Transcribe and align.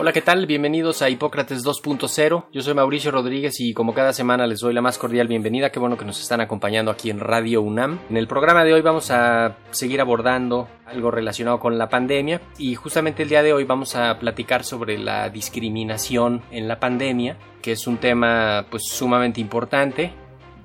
Hola, 0.00 0.14
¿qué 0.14 0.22
tal? 0.22 0.46
Bienvenidos 0.46 1.02
a 1.02 1.10
Hipócrates 1.10 1.62
2.0. 1.62 2.44
Yo 2.50 2.62
soy 2.62 2.72
Mauricio 2.72 3.10
Rodríguez 3.10 3.60
y 3.60 3.74
como 3.74 3.92
cada 3.92 4.14
semana 4.14 4.46
les 4.46 4.60
doy 4.60 4.72
la 4.72 4.80
más 4.80 4.96
cordial 4.96 5.28
bienvenida. 5.28 5.68
Qué 5.68 5.78
bueno 5.78 5.98
que 5.98 6.06
nos 6.06 6.18
están 6.22 6.40
acompañando 6.40 6.90
aquí 6.90 7.10
en 7.10 7.20
Radio 7.20 7.60
UNAM. 7.60 7.98
En 8.08 8.16
el 8.16 8.26
programa 8.26 8.64
de 8.64 8.72
hoy 8.72 8.80
vamos 8.80 9.10
a 9.10 9.58
seguir 9.72 10.00
abordando 10.00 10.68
algo 10.86 11.10
relacionado 11.10 11.60
con 11.60 11.76
la 11.76 11.90
pandemia 11.90 12.40
y 12.56 12.76
justamente 12.76 13.24
el 13.24 13.28
día 13.28 13.42
de 13.42 13.52
hoy 13.52 13.64
vamos 13.64 13.94
a 13.94 14.18
platicar 14.18 14.64
sobre 14.64 14.96
la 14.96 15.28
discriminación 15.28 16.40
en 16.50 16.66
la 16.66 16.80
pandemia, 16.80 17.36
que 17.60 17.72
es 17.72 17.86
un 17.86 17.98
tema 17.98 18.64
pues 18.70 18.84
sumamente 18.88 19.42
importante 19.42 20.14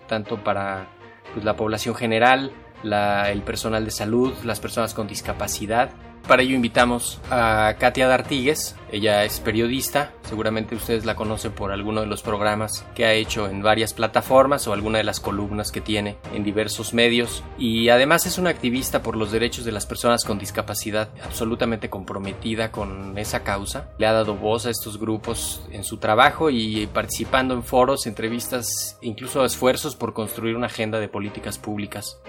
tanto 0.08 0.42
para 0.46 0.88
pues, 1.34 1.44
la 1.44 1.58
población 1.58 1.94
general, 1.94 2.54
el 2.84 3.42
personal 3.42 3.84
de 3.84 3.92
salud, 3.92 4.34
las 4.46 4.62
personas 4.62 4.94
con 4.94 5.08
discapacidad 5.08 5.90
para 6.28 6.42
ello 6.42 6.56
invitamos 6.56 7.20
a 7.30 7.76
Katia 7.80 8.08
D'Artigues, 8.08 8.76
ella 8.92 9.24
es 9.24 9.40
periodista, 9.40 10.14
seguramente 10.24 10.76
ustedes 10.76 11.06
la 11.06 11.16
conocen 11.16 11.52
por 11.52 11.72
alguno 11.72 12.02
de 12.02 12.08
los 12.08 12.22
programas 12.22 12.86
que 12.96 13.06
ha 13.06 13.14
hecho 13.14 13.50
en 13.50 13.62
varias 13.62 13.94
plataformas 13.94 14.68
o 14.68 14.74
alguna 14.74 15.00
de 15.00 15.04
las 15.04 15.20
columnas 15.20 15.72
que 15.72 15.82
tiene 15.82 16.18
en 16.34 16.44
diversos 16.44 16.94
medios. 16.94 17.44
Y 17.58 17.90
además 17.90 18.26
es 18.26 18.38
una 18.38 18.50
activista 18.50 19.02
por 19.02 19.16
los 19.16 19.32
derechos 19.32 19.66
de 19.66 19.72
las 19.72 19.86
personas 19.86 20.24
con 20.24 20.40
discapacidad 20.40 21.10
absolutamente 21.24 21.90
comprometida 21.90 22.72
con 22.72 23.18
esa 23.18 23.44
causa. 23.44 23.90
Le 23.98 24.08
ha 24.08 24.14
dado 24.14 24.36
voz 24.36 24.66
a 24.66 24.70
estos 24.70 25.00
grupos 25.00 25.62
en 25.72 25.84
su 25.84 25.98
trabajo 25.98 26.50
y 26.50 26.88
participando 26.88 27.54
en 27.54 27.64
foros, 27.64 28.08
entrevistas, 28.08 28.98
incluso 29.02 29.44
esfuerzos 29.46 29.96
por 29.96 30.14
construir 30.14 30.56
una 30.56 30.68
agenda 30.68 31.00
de 31.00 31.08
políticas 31.08 31.58
públicas 31.58 32.20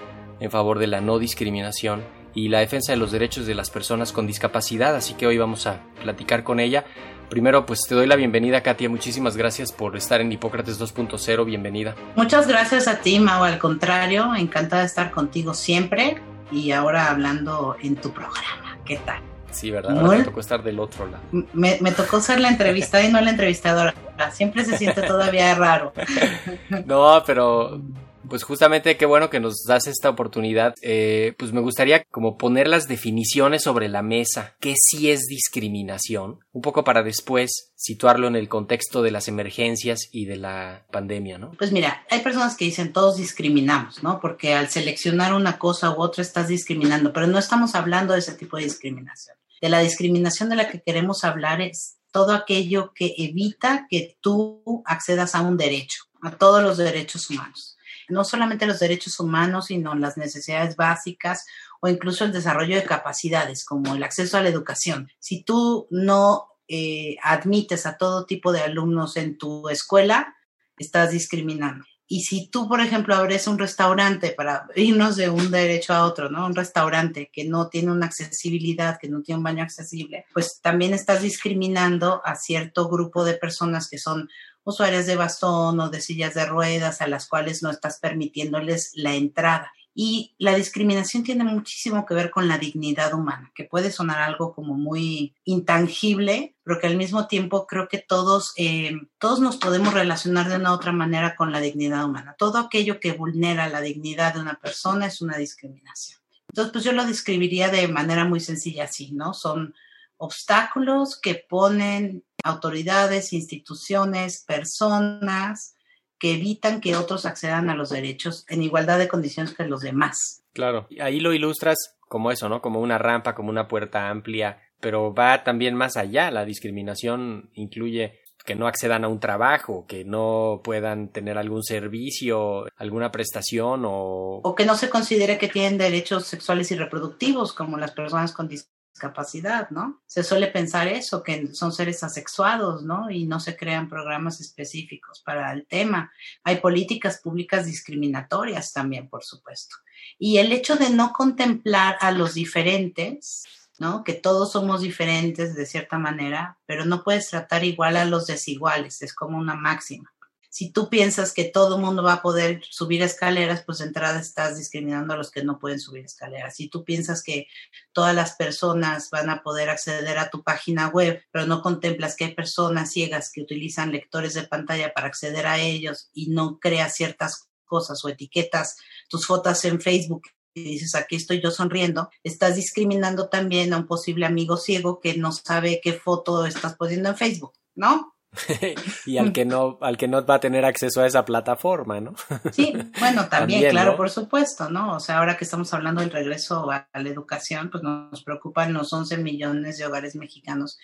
en 0.41 0.51
favor 0.51 0.79
de 0.79 0.87
la 0.87 1.01
no 1.01 1.19
discriminación 1.19 2.03
y 2.37 2.49
la 2.49 2.61
defensa 2.61 2.93
de 2.93 2.99
los 2.99 3.11
derechos 3.11 3.47
de 3.47 3.55
las 3.55 3.71
personas 3.71 4.13
con 4.13 4.27
discapacidad, 4.27 4.95
así 4.95 5.15
que 5.15 5.27
hoy 5.27 5.39
vamos 5.39 5.67
a 5.67 5.81
platicar 6.03 6.45
con 6.45 6.61
ella. 6.61 6.85
Primero, 7.31 7.65
pues 7.65 7.81
te 7.89 7.95
doy 7.95 8.07
la 8.07 8.15
bienvenida, 8.15 8.63
Katia. 8.63 8.91
Muchísimas 8.91 9.39
gracias 9.39 9.73
por 9.73 9.97
estar 9.97 10.21
en 10.21 10.31
Hipócrates 10.31 10.79
2.0. 10.79 11.45
Bienvenida. 11.47 11.97
Muchas 12.15 12.47
gracias 12.47 12.89
a 12.89 12.99
ti, 12.99 13.19
Mau. 13.19 13.43
Al 13.43 13.59
contrario, 13.59 14.35
encantada 14.37 14.83
de 14.83 14.87
estar 14.87 15.11
contigo 15.11 15.55
siempre 15.55 16.19
y 16.53 16.73
ahora 16.73 17.11
hablando 17.11 17.75
en 17.83 17.97
tu 17.97 18.13
programa. 18.13 18.79
¿Qué 18.85 18.99
tal? 18.99 19.21
Sí, 19.51 19.71
¿verdad? 19.71 19.95
me 19.95 20.23
tocó 20.23 20.41
estar 20.41 20.63
del 20.63 20.79
otro 20.79 21.07
lado. 21.07 21.23
Me, 21.55 21.79
me 21.81 21.91
tocó 21.91 22.21
ser 22.21 22.39
la 22.41 22.51
entrevistada 22.51 23.03
y 23.03 23.11
no 23.11 23.19
la 23.23 23.31
entrevistadora. 23.31 23.95
Siempre 24.31 24.63
se 24.67 24.77
siente 24.77 25.01
todavía 25.01 25.55
raro. 25.55 25.95
no, 26.85 27.23
pero 27.27 27.81
pues 28.29 28.43
justamente 28.43 28.97
qué 28.97 29.07
bueno 29.07 29.31
que 29.31 29.41
nos 29.41 29.65
das 29.67 29.87
esta 29.87 30.11
oportunidad. 30.11 30.75
Eh, 30.83 31.35
pues 31.39 31.53
me 31.53 31.61
gustaría 31.61 32.05
como 32.05 32.37
poner 32.37 32.69
las 32.69 32.89
definiciones 32.89 33.63
sobre 33.63 33.89
la 33.89 34.03
mesa. 34.03 34.55
¿Qué 34.61 34.75
sí 34.77 35.11
es 35.11 35.27
discriminación? 35.27 36.41
Un 36.53 36.63
poco 36.63 36.85
para 36.85 37.03
después 37.03 37.73
situarlo 37.75 38.27
en 38.27 38.37
el 38.37 38.49
contexto 38.49 39.03
de 39.03 39.11
las 39.11 39.29
emergencias 39.29 40.09
y 40.13 40.27
de 40.27 40.37
la 40.37 40.87
pandemia, 40.91 41.39
¿no? 41.39 41.53
Pues 41.53 41.73
mira, 41.73 42.05
hay 42.11 42.21
personas 42.21 42.57
que 42.57 42.65
dicen 42.65 42.93
todos 42.93 43.17
discriminamos, 43.17 44.03
¿no? 44.03 44.21
Porque 44.21 44.55
al 44.55 44.69
seleccionar 44.69 45.35
una 45.35 45.59
cosa 45.59 45.91
u 45.91 46.01
otra 46.01 46.23
estás 46.23 46.49
discriminando, 46.49 47.13
pero 47.13 47.27
no 47.27 47.39
estamos 47.39 47.75
hablando 47.75 48.13
de 48.13 48.21
ese 48.21 48.35
tipo 48.35 48.57
de 48.57 48.65
discriminación. 48.65 49.37
De 49.61 49.69
la 49.69 49.81
discriminación 49.81 50.49
de 50.49 50.57
la 50.57 50.69
que 50.69 50.83
queremos 50.83 51.25
hablar 51.25 51.61
es 51.61 51.97
todo 52.11 52.33
aquello 52.33 52.93
que 52.95 53.15
evita 53.19 53.87
que 53.91 54.17
tú 54.21 54.83
accedas 54.87 55.35
a 55.35 55.43
un 55.43 55.57
derecho, 55.57 56.05
a 56.23 56.31
todos 56.33 56.63
los 56.63 56.77
derechos 56.77 57.31
humanos 57.31 57.76
no 58.09 58.25
solamente 58.25 58.67
los 58.67 58.79
derechos 58.79 59.19
humanos, 59.21 59.67
sino 59.67 59.95
las 59.95 60.17
necesidades 60.17 60.77
básicas 60.77 61.47
o 61.81 61.89
incluso 61.89 62.25
el 62.25 62.33
desarrollo 62.33 62.77
de 62.77 62.85
capacidades, 62.85 63.65
como 63.65 63.95
el 63.95 64.03
acceso 64.03 64.37
a 64.37 64.43
la 64.43 64.49
educación. 64.49 65.11
Si 65.19 65.43
tú 65.43 65.87
no 65.91 66.49
eh, 66.69 67.17
admites 67.23 67.87
a 67.87 67.97
todo 67.97 68.27
tipo 68.27 68.53
de 68.53 68.61
alumnos 68.61 69.17
en 69.17 69.39
tu 69.39 69.69
escuela, 69.69 70.37
estás 70.79 71.11
discriminando. 71.11 71.85
Y 72.09 72.23
si 72.23 72.49
tú, 72.49 72.69
por 72.69 72.81
ejemplo, 72.81 73.17
abres 73.17 73.49
un 73.49 73.59
restaurante 73.59 74.31
para 74.31 74.69
irnos 74.77 75.17
de 75.17 75.29
un 75.29 75.51
derecho 75.51 75.93
a 75.93 76.05
otro, 76.05 76.31
¿no? 76.31 76.47
Un 76.47 76.55
restaurante 76.55 77.31
que 77.33 77.45
no 77.45 77.69
tiene 77.69 77.91
una 77.91 78.07
accesibilidad, 78.07 78.99
que 79.01 79.09
no 79.09 79.23
tiene 79.23 79.39
un 79.39 79.45
baño 79.45 79.63
accesible, 79.63 80.27
pues 80.33 80.61
también 80.61 80.95
estás 80.95 81.23
discriminando 81.23 82.23
a 82.25 82.37
cierto 82.37 82.89
grupo 82.89 83.25
de 83.25 83.35
personas 83.35 83.89
que 83.89 83.99
son 83.99 84.29
usuarias 84.63 85.07
de 85.07 85.17
bastón 85.17 85.81
o 85.81 85.91
de 85.91 86.01
sillas 86.01 86.35
de 86.35 86.47
ruedas 86.47 87.01
a 87.01 87.09
las 87.09 87.29
cuales 87.29 87.63
no 87.63 87.71
estás 87.71 87.99
permitiéndoles 87.99 88.93
la 88.95 89.15
entrada. 89.15 89.73
Y 89.99 90.35
la 90.37 90.55
discriminación 90.55 91.23
tiene 91.23 91.43
muchísimo 91.43 92.05
que 92.05 92.13
ver 92.13 92.31
con 92.31 92.49
la 92.49 92.59
dignidad 92.59 93.15
humana, 93.15 93.51
que 93.55 93.65
puede 93.65 93.91
sonar 93.91 94.21
algo 94.21 94.55
como 94.55 94.75
muy 94.75 95.35
intangible, 95.45 96.55
pero 96.63 96.79
que 96.79 96.87
al 96.87 96.99
mismo 96.99 97.27
tiempo 97.29 97.67
creo 97.67 97.89
que 97.89 97.97
todos, 97.97 98.53
eh, 98.59 98.93
todos 99.19 99.41
nos 99.41 99.57
podemos 99.57 99.95
relacionar 99.95 100.51
de 100.51 100.57
una 100.57 100.73
u 100.73 100.75
otra 100.75 100.93
manera 100.93 101.35
con 101.35 101.51
la 101.51 101.61
dignidad 101.61 102.05
humana. 102.05 102.35
Todo 102.37 102.59
aquello 102.59 103.01
que 103.01 103.13
vulnera 103.13 103.71
la 103.71 103.81
dignidad 103.81 104.35
de 104.35 104.41
una 104.41 104.61
persona 104.61 105.07
es 105.07 105.23
una 105.23 105.39
discriminación. 105.39 106.21
Entonces, 106.51 106.73
pues 106.75 106.85
yo 106.85 106.93
lo 106.93 107.07
describiría 107.07 107.71
de 107.71 107.89
manera 107.89 108.27
muy 108.27 108.41
sencilla 108.41 108.85
así, 108.85 109.13
¿no? 109.13 109.33
Son 109.33 109.75
obstáculos 110.19 111.19
que 111.19 111.43
ponen 111.49 112.23
autoridades, 112.45 113.33
instituciones, 113.33 114.45
personas 114.45 115.76
que 116.19 116.35
evitan 116.35 116.81
que 116.81 116.97
otros 116.97 117.27
accedan 117.27 117.71
a 117.71 117.75
los 117.75 117.91
derechos 117.91 118.45
en 118.49 118.63
igualdad 118.63 118.99
de 118.99 119.09
condiciones 119.09 119.55
que 119.55 119.65
los 119.65 119.83
demás. 119.83 120.43
Claro, 120.53 120.89
ahí 121.01 121.21
lo 121.21 121.33
ilustras 121.33 121.77
como 122.09 122.31
eso, 122.31 122.49
¿no? 122.49 122.63
Como 122.63 122.81
una 122.81 122.99
rampa, 122.99 123.35
como 123.35 123.51
una 123.51 123.69
puerta 123.69 124.09
amplia, 124.09 124.61
pero 124.81 125.13
va 125.15 125.45
también 125.45 125.75
más 125.75 125.97
allá. 125.97 126.31
La 126.31 126.45
discriminación 126.45 127.51
incluye 127.55 128.21
que 128.45 128.55
no 128.55 128.69
accedan 128.69 129.05
a 129.05 129.09
un 129.09 129.21
trabajo, 129.21 129.87
que 129.87 130.05
no 130.05 130.61
puedan 130.63 131.09
tener 131.11 131.37
algún 131.37 131.63
servicio, 131.63 132.67
alguna 132.77 133.11
prestación 133.11 133.83
o... 133.85 134.41
O 134.43 134.55
que 134.55 134.65
no 134.65 134.77
se 134.77 134.89
considere 134.89 135.37
que 135.37 135.49
tienen 135.49 135.79
derechos 135.79 136.27
sexuales 136.27 136.71
y 136.71 136.77
reproductivos 136.77 137.53
como 137.53 137.77
las 137.77 137.91
personas 137.91 138.33
con 138.33 138.49
discapacidad 138.49 138.76
capacidad, 138.97 139.71
¿no? 139.71 140.03
Se 140.07 140.25
suele 140.25 140.49
pensar 140.49 140.89
eso, 140.89 141.23
que 141.23 141.55
son 141.55 141.73
seres 141.73 142.03
asexuados, 142.03 142.83
¿no? 142.83 143.11
Y 143.11 143.27
no 143.27 143.41
se 143.41 143.57
crean 143.57 143.89
programas 143.89 144.41
específicos 144.41 145.23
para 145.25 145.53
el 145.53 145.67
tema. 145.67 146.13
Hay 146.45 146.57
políticas 146.57 147.21
públicas 147.21 147.67
discriminatorias 147.67 148.73
también, 148.73 149.09
por 149.09 149.25
supuesto. 149.25 149.77
Y 150.19 150.39
el 150.39 150.53
hecho 150.53 150.77
de 150.77 150.91
no 150.91 151.13
contemplar 151.13 151.97
a 152.01 152.11
los 152.11 152.35
diferentes, 152.35 153.45
¿no? 153.79 154.05
Que 154.05 154.15
todos 154.15 154.53
somos 154.53 154.81
diferentes 154.81 155.55
de 155.55 155.67
cierta 155.67 155.99
manera, 155.99 156.59
pero 156.67 156.85
no 156.85 157.05
puedes 157.05 157.29
tratar 157.29 157.65
igual 157.65 157.97
a 157.97 158.05
los 158.05 158.27
desiguales, 158.27 159.03
es 159.03 159.15
como 159.15 159.39
una 159.39 159.55
máxima 159.55 160.16
si 160.57 160.71
tú 160.71 160.89
piensas 160.89 161.35
que 161.35 161.45
todo 161.45 161.77
el 161.77 161.83
mundo 161.83 162.03
va 162.03 162.15
a 162.15 162.23
poder 162.23 162.63
subir 162.71 163.03
escaleras, 163.03 163.63
pues 163.67 163.77
de 163.77 163.85
entrada 163.85 164.19
estás 164.19 164.57
discriminando 164.57 165.13
a 165.13 165.19
los 165.19 165.31
que 165.31 165.45
no 165.45 165.59
pueden 165.59 165.79
subir 165.79 166.07
escaleras. 166.07 166.57
Si 166.57 166.69
tú 166.69 166.83
piensas 166.83 167.23
que 167.23 167.47
todas 167.93 168.15
las 168.15 168.37
personas 168.37 169.11
van 169.11 169.29
a 169.29 169.43
poder 169.43 169.69
acceder 169.69 170.17
a 170.17 170.31
tu 170.31 170.43
página 170.43 170.89
web, 170.89 171.23
pero 171.31 171.45
no 171.45 171.61
contemplas 171.61 172.17
que 172.17 172.25
hay 172.25 172.35
personas 172.35 172.91
ciegas 172.91 173.31
que 173.31 173.43
utilizan 173.43 173.93
lectores 173.93 174.33
de 174.33 174.45
pantalla 174.45 174.95
para 174.95 175.09
acceder 175.09 175.47
a 175.47 175.59
ellos 175.59 176.09
y 176.15 176.31
no 176.31 176.59
creas 176.59 176.95
ciertas 176.95 177.51
cosas 177.67 178.03
o 178.03 178.09
etiquetas 178.09 178.79
tus 179.11 179.27
fotos 179.27 179.63
en 179.67 179.79
Facebook 179.83 180.23
y 180.55 180.63
dices, 180.63 180.95
aquí 180.95 181.17
estoy 181.17 181.43
yo 181.43 181.51
sonriendo, 181.51 182.09
estás 182.23 182.57
discriminando 182.57 183.29
también 183.29 183.75
a 183.75 183.77
un 183.77 183.87
posible 183.87 184.25
amigo 184.25 184.57
ciego 184.57 185.01
que 185.01 185.19
no 185.19 185.33
sabe 185.33 185.83
qué 185.85 185.93
foto 185.93 186.47
estás 186.47 186.77
poniendo 186.77 187.11
en 187.11 187.17
Facebook, 187.19 187.53
¿no? 187.75 188.16
y 189.07 189.19
al 189.19 189.33
que 189.33 189.45
no, 189.45 189.79
al 189.81 189.97
que 189.97 190.09
no 190.09 190.25
va 190.25 190.35
a 190.37 190.41
tener 190.41 190.65
acceso 190.65 191.01
a 191.03 191.07
esa 191.07 191.25
plataforma, 191.25 192.01
¿no? 192.01 192.15
Sí, 192.53 192.73
bueno, 192.99 193.29
también, 193.29 193.31
También, 193.31 193.71
claro, 193.71 193.93
¿no? 193.93 193.97
por 193.97 194.11
supuesto, 194.11 194.71
¿no? 194.71 194.97
O 194.97 195.01
sea, 195.01 195.19
ahora 195.19 195.37
que 195.37 195.45
estamos 195.45 195.73
hablando 195.75 196.01
del 196.01 196.11
regreso 196.11 196.71
a, 196.71 196.89
la 196.95 197.09
educación, 197.09 197.71
pues 197.71 197.83
nos 197.83 198.23
preocupan 198.23 198.73
los 198.73 198.93
11 198.93 199.19
millones 199.19 199.79
de 199.79 199.87
hogares 199.87 200.15
mexicanos 200.17 200.79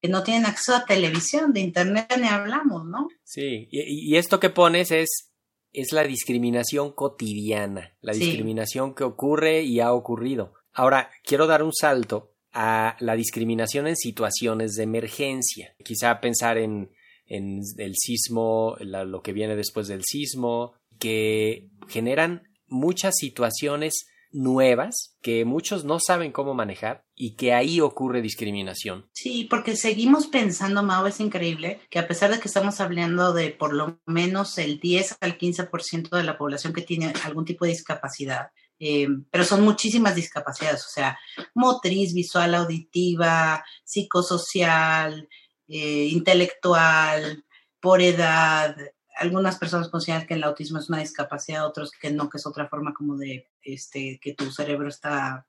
que 0.00 0.08
no 0.08 0.22
tienen 0.22 0.46
acceso 0.46 0.74
a 0.74 0.84
televisión, 0.84 1.52
de 1.52 1.60
internet 1.60 2.12
ni 2.20 2.26
hablamos, 2.28 2.84
¿no? 2.86 3.08
Sí, 3.24 3.68
y, 3.70 4.10
y 4.12 4.16
esto 4.16 4.40
que 4.40 4.50
pones 4.50 4.90
es, 4.90 5.30
es 5.72 5.92
la 5.92 6.02
discriminación 6.02 6.92
cotidiana, 6.92 7.96
la 8.00 8.12
Sí. 8.12 8.20
discriminación 8.20 8.94
que 8.94 9.04
ocurre 9.04 9.62
y 9.62 9.80
ha 9.80 9.92
ocurrido. 9.92 10.54
Ahora, 10.72 11.10
quiero 11.24 11.46
dar 11.46 11.62
un 11.62 11.72
salto 11.72 12.31
a 12.52 12.96
la 13.00 13.14
discriminación 13.16 13.86
en 13.86 13.96
situaciones 13.96 14.74
de 14.74 14.82
emergencia. 14.84 15.74
Quizá 15.84 16.20
pensar 16.20 16.58
en, 16.58 16.90
el 17.26 17.94
sismo, 17.96 18.76
la- 18.80 19.04
lo 19.04 19.22
que 19.22 19.32
viene 19.32 19.56
después 19.56 19.88
del 19.88 20.02
sismo, 20.04 20.74
que 20.98 21.68
generan 21.88 22.42
muchas 22.66 23.14
situaciones 23.16 24.06
nuevas 24.34 25.16
que 25.20 25.44
muchos 25.44 25.84
no 25.84 25.98
saben 26.00 26.32
cómo 26.32 26.54
manejar 26.54 27.04
y 27.14 27.36
que 27.36 27.52
ahí 27.52 27.80
ocurre 27.80 28.22
discriminación. 28.22 29.06
Sí, 29.12 29.46
porque 29.48 29.76
seguimos 29.76 30.26
pensando, 30.26 30.82
Mau, 30.82 31.06
es 31.06 31.20
increíble 31.20 31.80
que 31.90 31.98
a 31.98 32.08
pesar 32.08 32.30
de 32.30 32.40
que 32.40 32.48
estamos 32.48 32.80
hablando 32.80 33.32
de 33.34 33.50
por 33.50 33.74
lo 33.74 34.00
menos 34.06 34.56
el 34.58 34.80
10 34.80 35.18
al 35.20 35.36
15% 35.38 36.16
de 36.16 36.24
la 36.24 36.38
población 36.38 36.72
que 36.72 36.82
tiene 36.82 37.12
algún 37.24 37.44
tipo 37.44 37.64
de 37.66 37.72
discapacidad, 37.72 38.48
eh, 38.78 39.08
pero 39.30 39.44
son 39.44 39.62
muchísimas 39.62 40.14
discapacidades, 40.14 40.84
o 40.84 40.88
sea, 40.88 41.18
motriz, 41.54 42.14
visual, 42.14 42.54
auditiva, 42.54 43.64
psicosocial, 43.84 45.28
eh, 45.68 46.08
intelectual, 46.10 47.44
por 47.80 48.02
edad. 48.02 48.76
Algunas 49.16 49.58
personas 49.58 49.88
consideran 49.88 50.26
que 50.26 50.34
el 50.34 50.44
autismo 50.44 50.78
es 50.78 50.88
una 50.88 50.98
discapacidad, 50.98 51.66
otros 51.66 51.92
que 51.92 52.10
no, 52.10 52.28
que 52.28 52.38
es 52.38 52.46
otra 52.46 52.68
forma 52.68 52.94
como 52.94 53.16
de 53.16 53.48
este, 53.62 54.18
que 54.20 54.34
tu 54.34 54.50
cerebro 54.50 54.88
está 54.88 55.46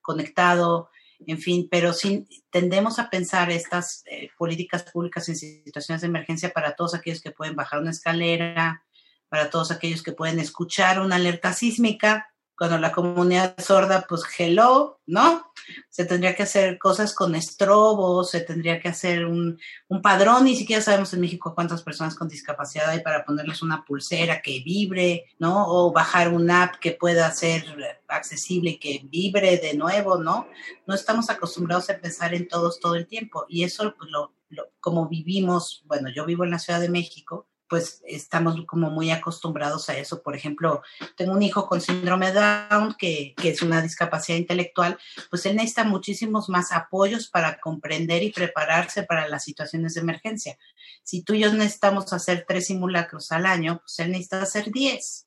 conectado, 0.00 0.90
en 1.26 1.38
fin, 1.38 1.68
pero 1.70 1.92
sí 1.92 2.26
tendemos 2.50 2.98
a 2.98 3.10
pensar 3.10 3.50
estas 3.50 4.02
eh, 4.06 4.30
políticas 4.36 4.84
públicas 4.84 5.28
en 5.28 5.36
situaciones 5.36 6.02
de 6.02 6.08
emergencia 6.08 6.52
para 6.52 6.74
todos 6.74 6.94
aquellos 6.94 7.22
que 7.22 7.30
pueden 7.30 7.56
bajar 7.56 7.80
una 7.80 7.90
escalera, 7.90 8.84
para 9.28 9.50
todos 9.50 9.70
aquellos 9.70 10.02
que 10.02 10.12
pueden 10.12 10.38
escuchar 10.38 11.00
una 11.00 11.16
alerta 11.16 11.52
sísmica, 11.52 12.31
cuando 12.56 12.78
la 12.78 12.92
comunidad 12.92 13.54
sorda, 13.58 14.06
pues 14.08 14.22
hello, 14.38 15.00
¿no? 15.06 15.52
Se 15.88 16.04
tendría 16.04 16.34
que 16.34 16.44
hacer 16.44 16.78
cosas 16.78 17.14
con 17.14 17.34
estrobos, 17.34 18.30
se 18.30 18.40
tendría 18.40 18.80
que 18.80 18.88
hacer 18.88 19.26
un, 19.26 19.58
un 19.88 20.02
padrón, 20.02 20.44
ni 20.44 20.54
siquiera 20.54 20.82
sabemos 20.82 21.12
en 21.12 21.20
México 21.20 21.54
cuántas 21.54 21.82
personas 21.82 22.14
con 22.14 22.28
discapacidad 22.28 22.88
hay 22.88 23.00
para 23.00 23.24
ponerles 23.24 23.62
una 23.62 23.84
pulsera 23.84 24.42
que 24.42 24.62
vibre, 24.64 25.26
¿no? 25.38 25.66
O 25.66 25.92
bajar 25.92 26.32
una 26.32 26.64
app 26.64 26.76
que 26.76 26.92
pueda 26.92 27.30
ser 27.32 27.64
accesible 28.08 28.70
y 28.70 28.78
que 28.78 29.00
vibre 29.04 29.58
de 29.58 29.74
nuevo, 29.74 30.18
¿no? 30.18 30.46
No 30.86 30.94
estamos 30.94 31.30
acostumbrados 31.30 31.90
a 31.90 31.98
pensar 31.98 32.34
en 32.34 32.48
todos 32.48 32.80
todo 32.80 32.94
el 32.94 33.06
tiempo 33.06 33.46
y 33.48 33.64
eso, 33.64 33.94
pues, 33.96 34.10
lo, 34.10 34.34
lo, 34.50 34.70
como 34.80 35.08
vivimos, 35.08 35.82
bueno, 35.86 36.10
yo 36.14 36.26
vivo 36.26 36.44
en 36.44 36.50
la 36.50 36.58
Ciudad 36.58 36.80
de 36.80 36.90
México, 36.90 37.46
pues 37.72 38.02
estamos 38.06 38.54
como 38.66 38.90
muy 38.90 39.10
acostumbrados 39.10 39.88
a 39.88 39.96
eso. 39.96 40.20
Por 40.22 40.36
ejemplo, 40.36 40.82
tengo 41.16 41.32
un 41.32 41.40
hijo 41.40 41.66
con 41.66 41.80
síndrome 41.80 42.30
Down, 42.30 42.96
que, 42.98 43.32
que, 43.34 43.48
es 43.48 43.62
una 43.62 43.80
discapacidad 43.80 44.36
intelectual, 44.36 44.98
pues 45.30 45.46
él 45.46 45.56
necesita 45.56 45.84
muchísimos 45.84 46.50
más 46.50 46.70
apoyos 46.70 47.30
para 47.30 47.58
comprender 47.60 48.22
y 48.24 48.30
prepararse 48.30 49.04
para 49.04 49.26
las 49.26 49.44
situaciones 49.44 49.94
de 49.94 50.02
emergencia. 50.02 50.58
Si 51.02 51.22
tú 51.22 51.32
y 51.32 51.40
yo 51.40 51.52
necesitamos 51.54 52.12
hacer 52.12 52.44
tres 52.46 52.66
simulacros 52.66 53.32
al 53.32 53.46
año, 53.46 53.78
pues 53.78 54.00
él 54.00 54.10
necesita 54.12 54.42
hacer 54.42 54.70
diez. 54.70 55.26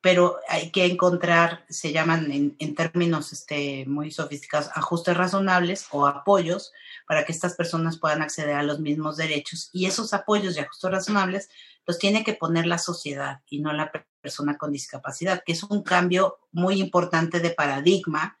Pero 0.00 0.38
hay 0.48 0.70
que 0.70 0.84
encontrar, 0.84 1.64
se 1.68 1.92
llaman 1.92 2.30
en, 2.30 2.74
términos 2.74 3.32
este, 3.32 3.84
muy 3.86 4.12
sofisticados, 4.12 4.70
ajustes 4.74 5.16
razonables 5.16 5.86
o 5.90 6.06
apoyos 6.06 6.72
para 7.06 7.24
que 7.24 7.32
estas 7.32 7.54
personas 7.54 7.98
puedan 7.98 8.22
acceder 8.22 8.54
a 8.54 8.62
los 8.62 8.78
mismos 8.78 9.16
derechos. 9.16 9.70
Y 9.72 9.86
esos 9.86 10.14
apoyos 10.14 10.56
y 10.56 10.60
ajustes 10.60 10.90
razonables 10.90 11.50
los 11.86 11.98
tiene 11.98 12.22
que 12.22 12.34
poner 12.34 12.66
la 12.66 12.78
sociedad 12.78 13.40
y 13.48 13.60
no 13.60 13.72
la 13.72 13.90
persona 14.20 14.56
con 14.56 14.70
discapacidad, 14.70 15.42
que 15.44 15.52
es 15.52 15.62
un 15.64 15.82
cambio 15.82 16.38
muy 16.52 16.80
importante 16.80 17.40
de 17.40 17.50
paradigma 17.50 18.38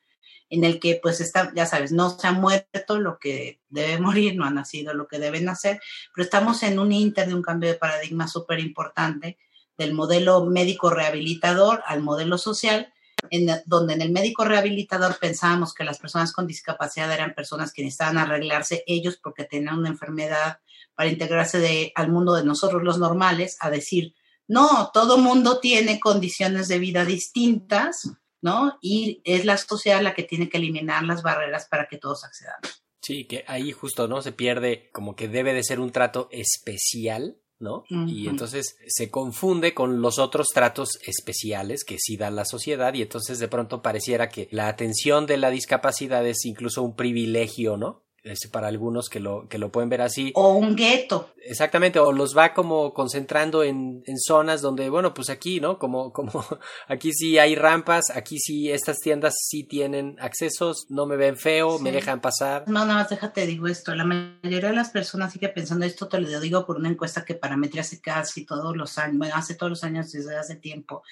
en 0.50 0.64
el 0.64 0.78
que 0.78 0.98
pues 1.02 1.20
está, 1.20 1.52
ya 1.54 1.66
sabes, 1.66 1.92
no 1.92 2.10
se 2.10 2.26
ha 2.26 2.32
muerto 2.32 2.98
lo 2.98 3.18
que 3.18 3.60
debe 3.68 3.98
morir, 3.98 4.36
no 4.36 4.44
ha 4.44 4.50
nacido 4.50 4.94
lo 4.94 5.08
que 5.08 5.18
debe 5.18 5.40
nacer, 5.40 5.80
pero 6.14 6.24
estamos 6.24 6.62
en 6.62 6.78
un 6.78 6.92
inter 6.92 7.28
de 7.28 7.34
un 7.34 7.42
cambio 7.42 7.70
de 7.70 7.76
paradigma 7.76 8.28
súper 8.28 8.60
importante 8.60 9.38
del 9.78 9.94
modelo 9.94 10.44
médico 10.44 10.90
rehabilitador 10.90 11.82
al 11.86 12.02
modelo 12.02 12.36
social, 12.36 12.92
en, 13.30 13.48
donde 13.64 13.94
en 13.94 14.02
el 14.02 14.10
médico 14.10 14.44
rehabilitador 14.44 15.18
pensábamos 15.18 15.72
que 15.72 15.84
las 15.84 15.98
personas 15.98 16.32
con 16.32 16.46
discapacidad 16.46 17.10
eran 17.12 17.34
personas 17.34 17.72
que 17.72 17.82
necesitaban 17.82 18.18
arreglarse 18.18 18.84
ellos 18.86 19.18
porque 19.22 19.44
tenían 19.44 19.78
una 19.78 19.88
enfermedad 19.88 20.58
para 20.94 21.10
integrarse 21.10 21.60
de, 21.60 21.92
al 21.94 22.10
mundo 22.10 22.34
de 22.34 22.44
nosotros 22.44 22.82
los 22.82 22.98
normales, 22.98 23.56
a 23.60 23.70
decir, 23.70 24.14
no, 24.48 24.90
todo 24.92 25.18
mundo 25.18 25.60
tiene 25.60 26.00
condiciones 26.00 26.66
de 26.66 26.80
vida 26.80 27.04
distintas, 27.04 28.10
¿no? 28.40 28.78
Y 28.80 29.20
es 29.24 29.44
la 29.44 29.58
sociedad 29.58 30.02
la 30.02 30.14
que 30.14 30.24
tiene 30.24 30.48
que 30.48 30.56
eliminar 30.56 31.04
las 31.04 31.22
barreras 31.22 31.68
para 31.68 31.86
que 31.86 31.98
todos 31.98 32.24
accedan. 32.24 32.56
Sí, 33.00 33.26
que 33.26 33.44
ahí 33.46 33.70
justo, 33.72 34.08
¿no? 34.08 34.22
Se 34.22 34.32
pierde 34.32 34.90
como 34.92 35.14
que 35.14 35.28
debe 35.28 35.52
de 35.54 35.62
ser 35.62 35.78
un 35.78 35.92
trato 35.92 36.28
especial 36.32 37.36
¿no? 37.60 37.84
Uh 37.90 37.94
-huh. 37.94 38.10
Y 38.10 38.28
entonces 38.28 38.76
se 38.86 39.10
confunde 39.10 39.74
con 39.74 40.00
los 40.00 40.18
otros 40.18 40.48
tratos 40.48 40.98
especiales 41.04 41.84
que 41.84 41.98
sí 41.98 42.16
da 42.16 42.30
la 42.30 42.44
sociedad 42.44 42.94
y 42.94 43.02
entonces 43.02 43.38
de 43.38 43.48
pronto 43.48 43.82
pareciera 43.82 44.28
que 44.28 44.48
la 44.50 44.68
atención 44.68 45.26
de 45.26 45.36
la 45.36 45.50
discapacidad 45.50 46.26
es 46.26 46.44
incluso 46.44 46.82
un 46.82 46.94
privilegio, 46.94 47.76
¿no? 47.76 48.07
Es 48.28 48.48
para 48.50 48.68
algunos 48.68 49.08
que 49.08 49.20
lo, 49.20 49.48
que 49.48 49.58
lo 49.58 49.70
pueden 49.70 49.88
ver 49.88 50.02
así. 50.02 50.32
O 50.34 50.54
un 50.54 50.76
gueto. 50.76 51.32
Exactamente, 51.42 51.98
o 51.98 52.12
los 52.12 52.36
va 52.36 52.52
como 52.52 52.92
concentrando 52.92 53.62
en, 53.62 54.02
en, 54.06 54.18
zonas 54.18 54.60
donde, 54.60 54.90
bueno, 54.90 55.14
pues 55.14 55.30
aquí, 55.30 55.60
¿no? 55.60 55.78
Como, 55.78 56.12
como 56.12 56.44
aquí 56.88 57.12
sí 57.12 57.38
hay 57.38 57.54
rampas, 57.54 58.10
aquí 58.14 58.38
sí 58.38 58.70
estas 58.70 58.98
tiendas 58.98 59.34
sí 59.48 59.64
tienen 59.64 60.16
accesos, 60.20 60.86
no 60.90 61.06
me 61.06 61.16
ven 61.16 61.36
feo, 61.36 61.78
sí. 61.78 61.84
me 61.84 61.92
dejan 61.92 62.20
pasar. 62.20 62.64
No, 62.66 62.84
nada 62.84 63.00
más 63.00 63.08
déjate, 63.08 63.46
digo 63.46 63.66
esto, 63.66 63.94
la 63.94 64.04
mayoría 64.04 64.68
de 64.68 64.76
las 64.76 64.90
personas 64.90 65.32
sigue 65.32 65.48
pensando 65.48 65.86
esto, 65.86 66.08
te 66.08 66.20
lo 66.20 66.40
digo 66.40 66.66
por 66.66 66.76
una 66.76 66.90
encuesta 66.90 67.24
que 67.24 67.34
Parametría 67.34 67.80
hace 67.80 68.00
casi 68.00 68.44
todos 68.44 68.76
los 68.76 68.98
años, 68.98 69.18
bueno, 69.18 69.34
hace 69.36 69.54
todos 69.54 69.70
los 69.70 69.84
años 69.84 70.12
desde 70.12 70.36
hace 70.36 70.56
tiempo, 70.56 71.02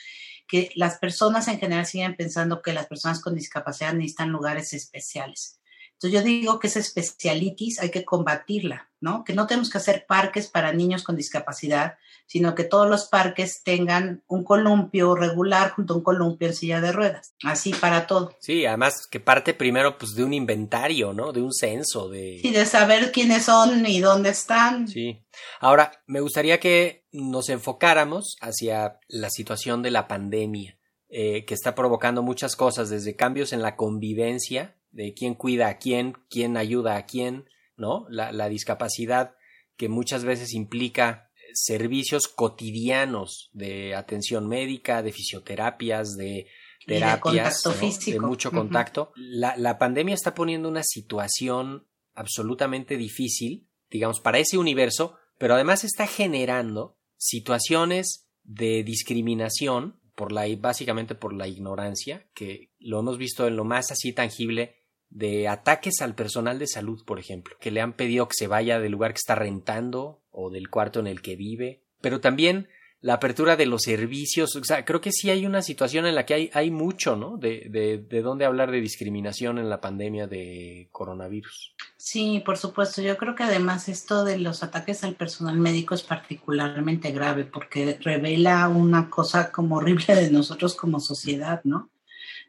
que 0.47 0.71
las 0.75 0.99
personas 0.99 1.49
en 1.49 1.59
general 1.59 1.87
siguen 1.87 2.15
pensando 2.15 2.63
que 2.63 2.73
las 2.73 2.87
personas 2.87 3.21
con 3.21 3.35
discapacidad 3.35 3.95
necesitan 3.95 4.31
lugares 4.31 4.73
especiales. 4.73 5.61
Entonces 5.97 6.21
yo 6.21 6.25
digo 6.25 6.59
que 6.59 6.67
esa 6.67 6.79
especialitis 6.79 7.81
hay 7.81 7.91
que 7.91 8.05
combatirla, 8.05 8.91
¿no? 9.01 9.25
Que 9.25 9.33
no 9.33 9.47
tenemos 9.47 9.71
que 9.71 9.79
hacer 9.79 10.05
parques 10.07 10.47
para 10.47 10.75
niños 10.75 11.03
con 11.03 11.17
discapacidad, 11.17 11.97
sino 12.27 12.55
que 12.55 12.65
todos 12.65 12.87
los 12.87 13.07
parques 13.07 13.63
tengan 13.65 14.23
un 14.27 14.45
columpio 14.45 15.15
regular 15.15 15.71
junto 15.71 15.95
a 15.95 15.97
un 15.97 16.03
columpio 16.03 16.49
en 16.49 16.55
silla 16.55 16.81
de 16.83 16.93
ruedas, 16.93 17.35
así 17.45 17.73
para 17.73 18.07
todo. 18.07 18.37
Sí, 18.41 18.67
además 18.67 19.07
que 19.11 19.21
parte 19.21 19.55
primero 19.55 19.97
pues 19.97 20.15
de 20.15 20.25
un 20.25 20.35
inventario, 20.35 21.15
¿no? 21.15 21.33
De 21.33 21.41
un 21.41 21.55
censo, 21.55 22.11
de... 22.11 22.41
Sí, 22.43 22.51
de 22.51 22.67
saber 22.67 23.11
quiénes 23.11 23.45
son 23.45 23.87
y 23.87 24.01
dónde 24.01 24.31
están. 24.31 24.89
Sí. 24.89 25.25
Ahora, 25.61 26.03
me 26.07 26.21
gustaría 26.21 26.61
que 26.61 27.07
nos 27.11 27.49
enfocáramos 27.49 28.37
hacia 28.43 28.99
la 29.09 29.31
situación 29.31 29.83
de 29.83 29.93
la 29.93 30.09
pandemia, 30.09 30.79
eh, 31.09 31.47
que 31.47 31.55
está 31.55 31.75
provocando 31.75 32.23
muchas 32.23 32.55
cosas, 32.55 32.91
desde 32.91 33.17
cambios 33.17 33.55
en 33.55 33.63
la 33.63 33.77
convivencia, 33.77 34.77
de 34.97 35.13
quién 35.13 35.35
cuida 35.35 35.69
a 35.69 35.77
quién, 35.77 36.15
quién 36.31 36.57
ayuda 36.57 36.97
a 36.97 37.05
quién, 37.05 37.45
¿no? 37.77 38.07
La, 38.09 38.33
la 38.33 38.49
discapacidad 38.49 39.37
que 39.77 39.91
muchas 39.91 40.25
veces 40.25 40.55
implica 40.55 41.31
servicios 41.53 42.29
cotidianos 42.29 43.51
de 43.53 43.95
atención 43.95 44.49
médica, 44.49 45.03
de 45.03 45.13
fisioterapias, 45.13 46.17
de 46.17 46.47
terapias, 46.87 47.63
de, 47.63 47.71
¿no? 47.71 48.21
de 48.21 48.21
mucho 48.21 48.51
contacto. 48.51 49.13
Uh 49.15 49.21
-huh. 49.21 49.27
la, 49.41 49.57
la 49.59 49.79
pandemia 49.79 50.15
está 50.15 50.35
poniendo 50.35 50.67
una 50.67 50.83
situación 50.83 51.87
absolutamente 52.15 52.97
difícil, 52.97 53.69
digamos, 53.91 54.21
para 54.21 54.39
ese 54.39 54.57
universo, 54.57 55.19
pero 55.37 55.55
además 55.55 55.85
está 55.85 56.07
generando 56.07 56.97
situaciones 57.19 58.29
de 58.45 58.83
discriminación 58.83 60.01
por 60.15 60.33
la 60.33 60.47
básicamente 60.57 61.15
por 61.15 61.35
la 61.35 61.49
ignorancia, 61.49 62.27
que 62.33 62.71
lo 62.79 62.99
hemos 63.01 63.19
visto 63.19 63.47
en 63.47 63.57
lo 63.57 63.65
más 63.65 63.91
así 63.91 64.15
tangible 64.15 64.86
de 65.11 65.49
ataques 65.49 66.01
al 66.01 66.15
personal 66.15 66.59
de 66.59 66.67
salud, 66.67 67.05
por 67.05 67.19
ejemplo, 67.19 67.57
que 67.61 67.71
le 67.71 67.81
han 67.81 67.95
pedido 67.95 68.29
que 68.29 68.35
se 68.37 68.49
vaya 68.49 68.81
del 68.81 68.93
lugar 68.93 69.13
que 69.13 69.19
está 69.19 69.35
rentando 69.35 70.21
o 70.31 70.51
del 70.51 70.69
cuarto 70.69 71.01
en 71.01 71.07
el 71.07 71.23
que 71.23 71.37
vive, 71.37 71.83
pero 72.01 72.21
también 72.21 72.69
la 73.01 73.15
apertura 73.15 73.57
de 73.57 73.67
los 73.67 73.83
servicios. 73.83 74.57
O 74.57 74.65
sea, 74.65 74.85
creo 74.85 75.01
que 75.01 75.13
sí 75.13 75.31
hay 75.31 75.47
una 75.47 75.63
situación 75.63 76.07
en 76.07 76.15
la 76.15 76.27
que 76.27 76.35
hay, 76.35 76.51
hay 76.55 76.71
mucho, 76.71 77.15
¿no? 77.15 77.37
De, 77.37 77.69
de, 77.71 77.99
de 77.99 78.23
dónde 78.23 78.45
hablar 78.45 78.71
de 78.71 78.81
discriminación 78.81 79.59
en 79.59 79.69
la 79.69 79.81
pandemia 79.81 80.27
de 80.27 80.89
coronavirus. 80.91 81.75
Sí, 81.97 82.43
por 82.45 82.57
supuesto. 82.57 83.03
Yo 83.03 83.17
creo 83.17 83.35
que 83.35 83.45
además 83.45 83.89
esto 83.89 84.25
de 84.25 84.39
los 84.39 84.63
ataques 84.63 85.05
al 85.05 85.15
personal 85.15 85.57
médico 85.57 85.95
es 85.95 86.03
particularmente 86.03 87.13
grave 87.13 87.45
porque 87.45 87.99
revela 88.03 88.67
una 88.69 89.09
cosa 89.09 89.53
como 89.53 89.77
horrible 89.77 90.17
de 90.17 90.31
nosotros 90.31 90.75
como 90.75 90.99
sociedad, 90.99 91.61
¿no? 91.65 91.91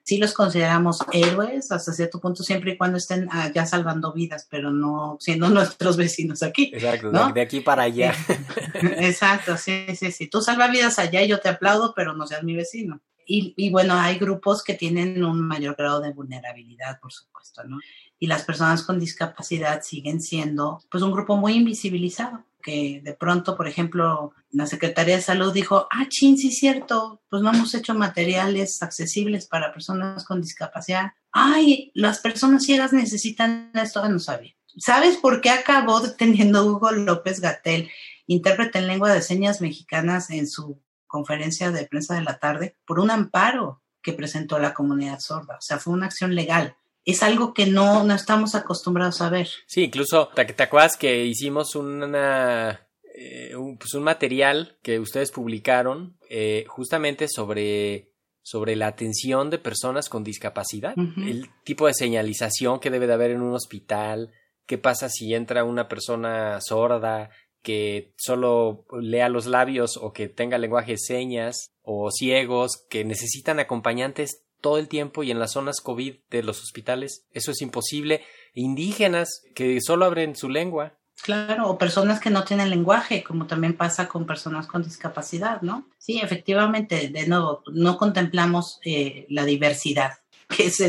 Sí 0.07 0.17
los 0.17 0.33
consideramos 0.33 0.99
héroes 1.11 1.69
hasta 1.69 1.91
cierto 1.91 2.21
punto, 2.21 2.41
siempre 2.41 2.71
y 2.71 2.77
cuando 2.77 2.97
estén 2.97 3.27
allá 3.29 3.65
salvando 3.65 4.13
vidas, 4.13 4.47
pero 4.49 4.71
no 4.71 5.17
siendo 5.19 5.49
nuestros 5.49 5.97
vecinos 5.97 6.43
aquí. 6.43 6.71
Exacto, 6.73 7.11
¿no? 7.11 7.33
de 7.33 7.41
aquí 7.41 7.59
para 7.59 7.83
allá. 7.83 8.15
Exacto, 8.99 9.57
sí, 9.57 9.85
sí, 9.97 10.13
sí. 10.13 10.27
Tú 10.27 10.41
salvas 10.41 10.71
vidas 10.71 10.97
allá 10.97 11.21
y 11.21 11.27
yo 11.27 11.41
te 11.41 11.49
aplaudo, 11.49 11.93
pero 11.93 12.13
no 12.13 12.25
seas 12.25 12.43
mi 12.43 12.55
vecino. 12.55 13.01
Y, 13.25 13.53
y, 13.57 13.69
bueno, 13.69 13.95
hay 13.95 14.17
grupos 14.17 14.63
que 14.63 14.75
tienen 14.75 15.21
un 15.25 15.45
mayor 15.45 15.75
grado 15.75 15.99
de 15.99 16.13
vulnerabilidad, 16.13 17.01
por 17.01 17.11
supuesto, 17.11 17.65
¿no? 17.65 17.77
Y 18.17 18.27
las 18.27 18.43
personas 18.43 18.83
con 18.83 19.01
discapacidad 19.01 19.81
siguen 19.81 20.21
siendo, 20.21 20.81
pues, 20.89 21.03
un 21.03 21.11
grupo 21.11 21.35
muy 21.35 21.55
invisibilizado 21.55 22.46
que 22.61 23.01
de 23.03 23.13
pronto, 23.13 23.55
por 23.55 23.67
ejemplo, 23.67 24.33
la 24.51 24.65
Secretaría 24.65 25.15
de 25.15 25.21
Salud 25.21 25.53
dijo, 25.53 25.87
ah, 25.91 26.05
chin, 26.09 26.37
sí 26.37 26.49
es 26.49 26.57
cierto, 26.57 27.21
pues 27.29 27.41
no 27.41 27.53
hemos 27.53 27.73
hecho 27.73 27.93
materiales 27.93 28.81
accesibles 28.83 29.47
para 29.47 29.71
personas 29.71 30.25
con 30.25 30.41
discapacidad. 30.41 31.13
Ay, 31.31 31.91
las 31.93 32.19
personas 32.19 32.63
ciegas 32.63 32.93
necesitan 32.93 33.71
esto, 33.73 34.07
no 34.09 34.19
sabía. 34.19 34.53
¿Sabes 34.77 35.17
por 35.17 35.41
qué 35.41 35.49
acabó 35.49 35.99
deteniendo 35.99 36.65
Hugo 36.65 36.91
López 36.91 37.39
Gatel, 37.41 37.89
intérprete 38.27 38.79
en 38.79 38.87
lengua 38.87 39.13
de 39.13 39.21
señas 39.21 39.61
mexicanas, 39.61 40.29
en 40.29 40.47
su 40.47 40.79
conferencia 41.07 41.71
de 41.71 41.85
prensa 41.85 42.15
de 42.15 42.21
la 42.21 42.37
tarde? 42.37 42.75
Por 42.85 42.99
un 42.99 43.09
amparo 43.09 43.81
que 44.01 44.13
presentó 44.13 44.59
la 44.59 44.73
comunidad 44.73 45.19
sorda. 45.19 45.55
O 45.57 45.61
sea, 45.61 45.79
fue 45.79 45.93
una 45.93 46.05
acción 46.05 46.35
legal 46.35 46.77
es 47.07 47.23
algo 47.23 47.53
que 47.53 47.65
no, 47.65 48.03
no 48.03 48.13
estamos 48.13 48.53
acostumbrados 48.53 49.21
a 49.21 49.29
ver. 49.29 49.47
Sí, 49.65 49.85
incluso, 49.85 50.27
¿te, 50.35 50.43
te 50.43 50.63
acuerdas 50.63 50.97
que 50.97 51.25
hicimos 51.25 51.73
una, 51.75 52.85
eh, 53.15 53.55
un, 53.55 53.77
pues 53.77 53.93
un 53.93 54.03
material 54.03 54.77
que 54.83 54.99
ustedes 54.99 55.31
publicaron 55.31 56.17
eh, 56.29 56.65
justamente 56.67 57.29
sobre, 57.29 58.11
sobre 58.41 58.75
la 58.75 58.87
atención 58.87 59.49
de 59.49 59.57
personas 59.57 60.09
con 60.09 60.25
discapacidad? 60.25 60.95
Uh 60.97 61.03
-huh. 61.03 61.31
El 61.31 61.49
tipo 61.63 61.87
de 61.87 61.93
señalización 61.93 62.81
que 62.81 62.91
debe 62.91 63.07
de 63.07 63.13
haber 63.13 63.31
en 63.31 63.41
un 63.41 63.55
hospital, 63.55 64.33
qué 64.65 64.77
pasa 64.77 65.07
si 65.07 65.33
entra 65.33 65.63
una 65.63 65.87
persona 65.87 66.59
sorda, 66.59 67.29
que 67.63 68.13
solo 68.17 68.85
lea 68.99 69.29
los 69.29 69.45
labios 69.45 69.95
o 69.95 70.11
que 70.11 70.27
tenga 70.27 70.57
lenguaje 70.57 70.91
de 70.91 70.97
señas 70.97 71.71
o 71.83 72.11
ciegos 72.11 72.85
que 72.89 73.05
necesitan 73.05 73.59
acompañantes 73.59 74.43
todo 74.61 74.77
el 74.77 74.87
tiempo 74.87 75.23
y 75.23 75.31
en 75.31 75.39
las 75.39 75.53
zonas 75.53 75.81
COVID 75.81 76.15
de 76.29 76.43
los 76.43 76.61
hospitales. 76.61 77.25
Eso 77.31 77.51
es 77.51 77.61
imposible. 77.61 78.23
Indígenas 78.53 79.43
que 79.55 79.79
solo 79.81 80.05
abren 80.05 80.35
su 80.35 80.49
lengua. 80.49 80.93
Claro, 81.21 81.69
o 81.69 81.77
personas 81.77 82.19
que 82.19 82.29
no 82.29 82.43
tienen 82.43 82.69
lenguaje, 82.69 83.23
como 83.23 83.47
también 83.47 83.75
pasa 83.75 84.07
con 84.07 84.27
personas 84.27 84.67
con 84.67 84.83
discapacidad, 84.83 85.61
¿no? 85.61 85.89
Sí, 85.97 86.19
efectivamente, 86.21 87.09
de 87.09 87.27
nuevo, 87.27 87.63
no 87.73 87.97
contemplamos 87.97 88.79
eh, 88.85 89.25
la 89.29 89.43
diversidad, 89.43 90.11
que 90.47 90.67
es 90.67 90.83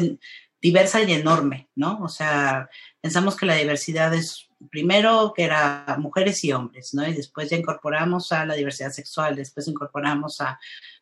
diversa 0.60 1.02
y 1.02 1.12
enorme, 1.12 1.68
¿no? 1.74 1.98
O 2.02 2.08
sea, 2.08 2.68
pensamos 3.00 3.36
que 3.36 3.46
la 3.46 3.54
diversidad 3.54 4.12
es 4.12 4.48
primero 4.70 5.32
que 5.34 5.44
era 5.44 5.96
mujeres 5.98 6.42
y 6.44 6.52
hombres, 6.52 6.92
¿no? 6.92 7.06
Y 7.06 7.14
después 7.14 7.48
ya 7.48 7.56
incorporamos 7.56 8.32
a 8.32 8.44
la 8.44 8.54
diversidad 8.54 8.90
sexual, 8.90 9.36
después 9.36 9.68
incorporamos 9.68 10.40
a 10.40 10.58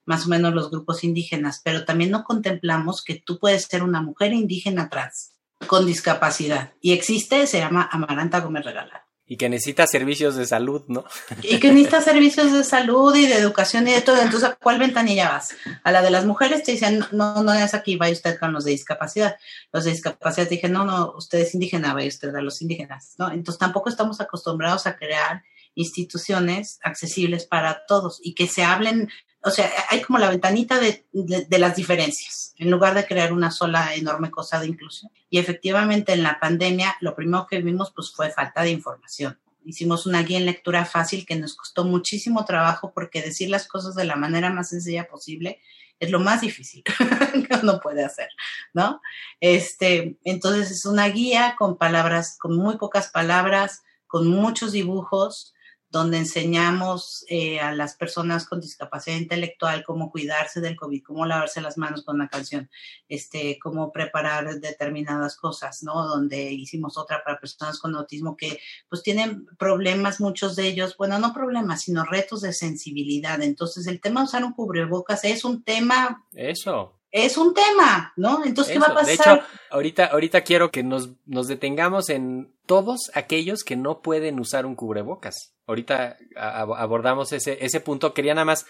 más 0.07 0.27
o 0.27 0.29
menos 0.31 0.55
los 0.55 0.71
grupos 0.71 1.05
indígenas, 1.05 1.61
pero 1.63 1.85
también 1.85 2.11
no 2.11 2.25
contemplamos 2.25 3.05
que 3.05 3.17
tú 3.17 3.39
puedes 3.39 3.65
ser 3.65 3.83
una 3.83 4.01
mujer 4.01 4.33
indígena 4.33 4.89
trans 4.89 5.33
con 5.67 5.85
discapacidad 5.85 6.73
y 6.81 6.93
existe, 6.93 7.47
se 7.47 7.59
llama 7.59 7.89
Amaranta 7.93 8.41
Gómez 8.41 8.65
Regalada. 8.65 9.07
Y 9.29 9.37
que 9.39 9.49
necesita 9.49 9.89
servicios 9.89 10.37
de 10.37 10.47
salud, 10.47 10.85
¿no? 10.87 11.05
Y 11.43 11.59
que 11.59 11.73
necesita 11.73 12.01
servicios 12.01 12.53
de 12.53 12.63
salud 12.63 13.13
y 13.17 13.27
de 13.27 13.35
educación 13.35 13.89
y 13.89 13.91
de 13.91 14.01
todo. 14.01 14.23
Entonces, 14.23 14.51
¿a 14.51 14.55
cuál 14.55 14.79
ventanilla 14.79 15.31
vas? 15.31 15.53
A 15.83 15.91
la 15.91 16.01
de 16.01 16.13
las 16.13 16.25
mujeres 16.27 16.63
te 16.63 16.71
dicen, 16.71 17.05
no, 17.11 17.43
no 17.43 17.53
es 17.53 17.75
aquí, 17.75 17.97
vaya 17.97 18.13
usted 18.13 18.39
con 18.39 18.53
los 18.53 18.65
de 18.65 18.71
discapacidad. 18.71 19.37
Los 19.73 19.83
de 19.83 19.91
discapacidad 19.91 20.47
te 20.47 20.55
dicen, 20.55 20.71
no, 20.71 20.85
no, 20.85 21.13
usted 21.17 21.41
es 21.41 21.55
indígena, 21.55 21.93
vaya 21.93 22.07
usted 22.07 22.33
a 22.37 22.41
los 22.41 22.63
indígenas, 22.63 23.15
¿no? 23.19 23.33
Entonces, 23.33 23.59
tampoco 23.59 23.89
estamos 23.89 24.21
acostumbrados 24.21 24.87
a 24.87 24.95
crear 24.95 25.43
instituciones 25.75 26.79
accesibles 26.85 27.47
para 27.47 27.85
todos 27.89 28.21
y 28.23 28.35
que 28.35 28.47
se 28.47 28.63
hablen 28.63 29.11
o 29.43 29.51
sea, 29.51 29.71
hay 29.91 30.03
como 30.03 30.19
la 30.19 30.31
ventanita 30.31 30.81
de, 30.81 31.07
de, 31.13 31.59
las 31.59 31.77
diferencias, 31.77 32.55
en 32.59 32.71
lugar 32.71 32.95
de 32.95 33.07
crear 33.07 33.33
una 33.33 33.51
sola 33.51 33.95
enorme 33.95 34.31
cosa 34.31 34.59
de 34.59 34.67
inclusión. 34.67 35.13
Y 35.31 35.39
efectivamente 35.39 36.13
en 36.13 36.23
la 36.23 36.41
pandemia 36.41 36.97
lo 37.01 37.15
primero 37.15 37.47
que 37.47 37.61
vimos 37.61 37.93
pues 37.95 38.13
fue 38.13 38.31
falta 38.31 38.63
de 38.63 38.71
información. 38.71 39.39
Hicimos 39.65 40.07
una 40.07 40.23
guía 40.23 40.39
en 40.39 40.47
lectura 40.47 40.85
fácil 40.85 41.27
que 41.27 41.37
nos 41.37 41.57
costó 41.57 41.85
muchísimo 41.85 42.45
trabajo 42.45 42.93
porque 42.93 43.23
decir 43.23 43.51
las 43.51 43.69
cosas 43.69 43.95
de 43.95 44.05
la 44.05 44.17
manera 44.17 44.51
más 44.51 44.71
sencilla 44.71 45.09
posible 45.09 45.61
es 45.99 46.11
lo 46.11 46.21
más 46.21 46.41
difícil 46.41 46.83
que 47.49 47.57
uno 47.63 47.81
puede 47.81 48.05
hacer, 48.05 48.29
¿no? 48.75 49.01
Este, 49.41 50.19
entonces 50.25 50.71
es 50.71 50.87
una 50.87 51.09
guía 51.09 51.57
con 51.59 51.79
palabras, 51.79 52.37
con 52.39 52.57
muy 52.57 52.77
pocas 52.77 53.09
palabras, 53.09 53.83
con 54.07 54.29
muchos 54.29 54.73
dibujos, 54.73 55.55
donde 55.91 56.19
enseñamos 56.19 57.25
eh, 57.29 57.61
a 57.61 57.73
las 57.73 57.97
personas 57.97 58.47
con 58.47 58.61
discapacidad 58.61 59.17
intelectual 59.17 59.85
cómo 59.85 60.11
cuidarse 60.11 60.61
del 60.61 60.77
COVID, 60.77 61.03
cómo 61.03 61.27
lavarse 61.27 61.61
las 61.61 61.79
manos 61.79 62.05
con 62.05 62.17
una 62.17 62.29
canción, 62.29 62.69
este, 63.09 63.59
cómo 63.61 63.93
preparar 63.93 64.61
determinadas 64.61 65.37
cosas, 65.37 65.83
¿no? 65.83 66.07
Donde 66.07 66.53
hicimos 66.53 66.99
otra 66.99 67.23
para 67.25 67.39
personas 67.39 67.79
con 67.79 67.95
autismo 67.95 68.37
que 68.37 68.59
pues 68.89 69.03
tienen 69.03 69.47
problemas, 69.59 70.21
muchos 70.21 70.57
de 70.57 70.67
ellos, 70.67 70.97
bueno, 70.97 71.19
no 71.19 71.33
problemas, 71.33 71.83
sino 71.83 72.05
retos 72.05 72.41
de 72.41 72.53
sensibilidad. 72.53 73.41
Entonces, 73.43 73.87
el 73.87 74.01
tema 74.01 74.21
de 74.21 74.27
usar 74.27 74.45
un 74.45 74.53
cubrebocas 74.53 75.25
es 75.25 75.45
un 75.45 75.63
tema... 75.63 76.25
Eso 76.33 76.93
es 77.13 77.39
un 77.39 77.55
tema, 77.55 78.13
¿no? 78.17 78.45
Entonces, 78.45 78.75
¿qué 78.75 78.79
va 78.79 78.89
a 78.89 78.95
pasar? 78.95 79.07
De 79.07 79.15
hecho, 79.15 79.41
ahorita, 79.71 80.07
ahorita 80.07 80.43
quiero 80.43 80.71
que 80.71 80.83
nos, 80.83 81.11
nos 81.25 81.49
detengamos 81.49 82.11
en 82.11 82.53
todos 82.67 83.11
aquellos 83.15 83.65
que 83.65 83.77
no 83.77 84.03
pueden 84.03 84.39
usar 84.39 84.67
un 84.67 84.75
cubrebocas. 84.75 85.56
Ahorita 85.67 86.17
abordamos 86.37 87.33
ese, 87.33 87.65
ese 87.65 87.81
punto. 87.81 88.15
Quería 88.15 88.35
nada 88.35 88.45
más 88.45 88.67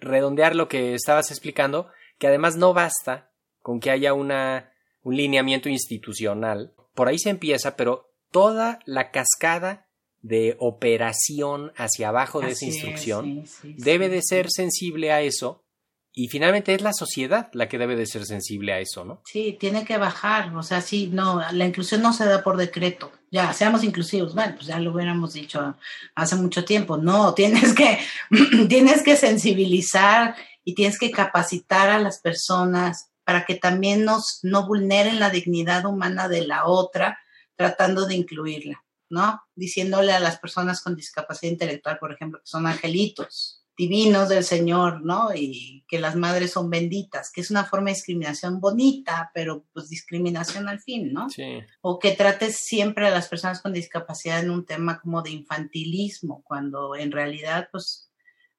redondear 0.00 0.54
lo 0.54 0.68
que 0.68 0.94
estabas 0.94 1.30
explicando, 1.30 1.88
que 2.18 2.26
además 2.26 2.56
no 2.56 2.74
basta 2.74 3.30
con 3.60 3.80
que 3.80 3.90
haya 3.90 4.14
una, 4.14 4.72
un 5.02 5.16
lineamiento 5.16 5.68
institucional. 5.68 6.72
Por 6.94 7.08
ahí 7.08 7.18
se 7.18 7.30
empieza, 7.30 7.76
pero 7.76 8.10
toda 8.30 8.80
la 8.86 9.10
cascada 9.10 9.86
de 10.22 10.56
operación 10.58 11.72
hacia 11.76 12.08
abajo 12.08 12.40
de 12.40 12.48
Así 12.48 12.66
esa 12.68 12.76
instrucción 12.76 13.38
es, 13.38 13.50
sí, 13.50 13.74
sí, 13.74 13.82
debe 13.82 14.06
sí, 14.06 14.10
de 14.12 14.22
ser 14.22 14.46
sensible 14.50 15.12
a 15.12 15.20
eso 15.22 15.64
y 16.12 16.28
finalmente 16.28 16.74
es 16.74 16.82
la 16.82 16.92
sociedad 16.92 17.48
la 17.52 17.68
que 17.68 17.78
debe 17.78 17.96
de 17.96 18.06
ser 18.06 18.24
sensible 18.24 18.72
a 18.72 18.80
eso, 18.80 19.04
¿no? 19.04 19.22
Sí, 19.24 19.56
tiene 19.58 19.84
que 19.84 19.98
bajar, 19.98 20.54
o 20.56 20.62
sea, 20.62 20.80
sí, 20.80 21.10
no, 21.12 21.40
la 21.52 21.64
inclusión 21.64 22.02
no 22.02 22.12
se 22.12 22.24
da 22.24 22.42
por 22.42 22.56
decreto. 22.56 23.12
Ya, 23.30 23.52
seamos 23.52 23.84
inclusivos, 23.84 24.34
bueno, 24.34 24.54
pues 24.56 24.66
ya 24.66 24.80
lo 24.80 24.92
hubiéramos 24.92 25.34
dicho 25.34 25.76
hace 26.14 26.36
mucho 26.36 26.64
tiempo. 26.64 26.96
No, 26.96 27.34
tienes 27.34 27.74
que, 27.74 27.98
tienes 28.68 29.02
que 29.02 29.16
sensibilizar 29.16 30.34
y 30.64 30.74
tienes 30.74 30.98
que 30.98 31.10
capacitar 31.10 31.90
a 31.90 31.98
las 31.98 32.20
personas 32.20 33.10
para 33.24 33.44
que 33.44 33.56
también 33.56 34.04
nos, 34.04 34.40
no 34.42 34.66
vulneren 34.66 35.20
la 35.20 35.30
dignidad 35.30 35.84
humana 35.84 36.28
de 36.28 36.46
la 36.46 36.66
otra, 36.66 37.18
tratando 37.56 38.06
de 38.06 38.14
incluirla, 38.14 38.82
¿no? 39.10 39.42
Diciéndole 39.54 40.12
a 40.12 40.20
las 40.20 40.38
personas 40.38 40.80
con 40.80 40.96
discapacidad 40.96 41.52
intelectual, 41.52 41.98
por 41.98 42.12
ejemplo, 42.12 42.40
que 42.40 42.46
son 42.46 42.66
angelitos, 42.66 43.62
divinos 43.78 44.28
del 44.28 44.42
Señor, 44.42 45.02
¿no? 45.04 45.32
Y 45.32 45.84
que 45.86 46.00
las 46.00 46.16
madres 46.16 46.50
son 46.50 46.68
benditas, 46.68 47.30
que 47.32 47.40
es 47.40 47.50
una 47.50 47.64
forma 47.64 47.86
de 47.86 47.94
discriminación 47.94 48.60
bonita, 48.60 49.30
pero 49.32 49.64
pues 49.72 49.88
discriminación 49.88 50.68
al 50.68 50.80
fin, 50.80 51.12
¿no? 51.12 51.30
Sí. 51.30 51.60
O 51.80 52.00
que 52.00 52.10
trates 52.10 52.56
siempre 52.56 53.06
a 53.06 53.10
las 53.10 53.28
personas 53.28 53.62
con 53.62 53.72
discapacidad 53.72 54.40
en 54.40 54.50
un 54.50 54.66
tema 54.66 55.00
como 55.00 55.22
de 55.22 55.30
infantilismo, 55.30 56.42
cuando 56.44 56.96
en 56.96 57.12
realidad 57.12 57.68
pues, 57.70 58.10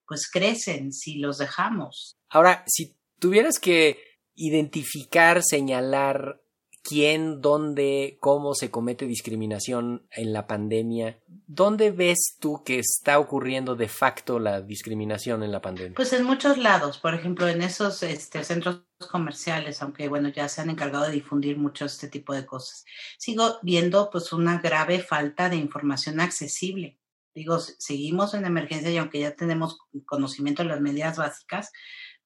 pues 0.07 0.29
crecen 0.31 0.93
si 0.93 1.19
los 1.19 1.37
dejamos. 1.37 2.17
Ahora, 2.29 2.63
si 2.65 2.95
tuvieras 3.19 3.59
que 3.59 3.99
identificar, 4.35 5.43
señalar 5.43 6.41
quién, 6.89 7.39
dónde, 7.39 8.17
cómo 8.19 8.55
se 8.55 8.71
comete 8.71 9.05
discriminación 9.05 10.07
en 10.11 10.33
la 10.33 10.47
pandemia. 10.47 11.19
¿Dónde 11.45 11.91
ves 11.91 12.35
tú 12.39 12.63
que 12.63 12.79
está 12.79 13.19
ocurriendo 13.19 13.75
de 13.75 13.87
facto 13.87 14.39
la 14.39 14.61
discriminación 14.61 15.43
en 15.43 15.51
la 15.51 15.61
pandemia? 15.61 15.95
Pues 15.95 16.13
en 16.13 16.23
muchos 16.23 16.57
lados, 16.57 16.97
por 16.97 17.13
ejemplo, 17.13 17.47
en 17.47 17.61
esos 17.61 18.01
este, 18.01 18.43
centros 18.43 18.81
comerciales, 19.11 19.83
aunque 19.83 20.09
bueno, 20.09 20.29
ya 20.29 20.49
se 20.49 20.61
han 20.61 20.71
encargado 20.71 21.05
de 21.05 21.11
difundir 21.11 21.59
mucho 21.59 21.85
este 21.85 22.07
tipo 22.07 22.33
de 22.33 22.47
cosas. 22.47 22.85
Sigo 23.19 23.59
viendo 23.61 24.09
pues 24.09 24.33
una 24.33 24.59
grave 24.59 24.97
falta 24.99 25.47
de 25.47 25.57
información 25.57 26.19
accesible. 26.19 26.97
Digo, 27.35 27.59
seguimos 27.59 28.33
en 28.33 28.45
emergencia 28.45 28.89
y 28.89 28.97
aunque 28.97 29.19
ya 29.19 29.35
tenemos 29.35 29.77
conocimiento 30.07 30.63
de 30.63 30.69
las 30.69 30.81
medidas 30.81 31.17
básicas, 31.17 31.71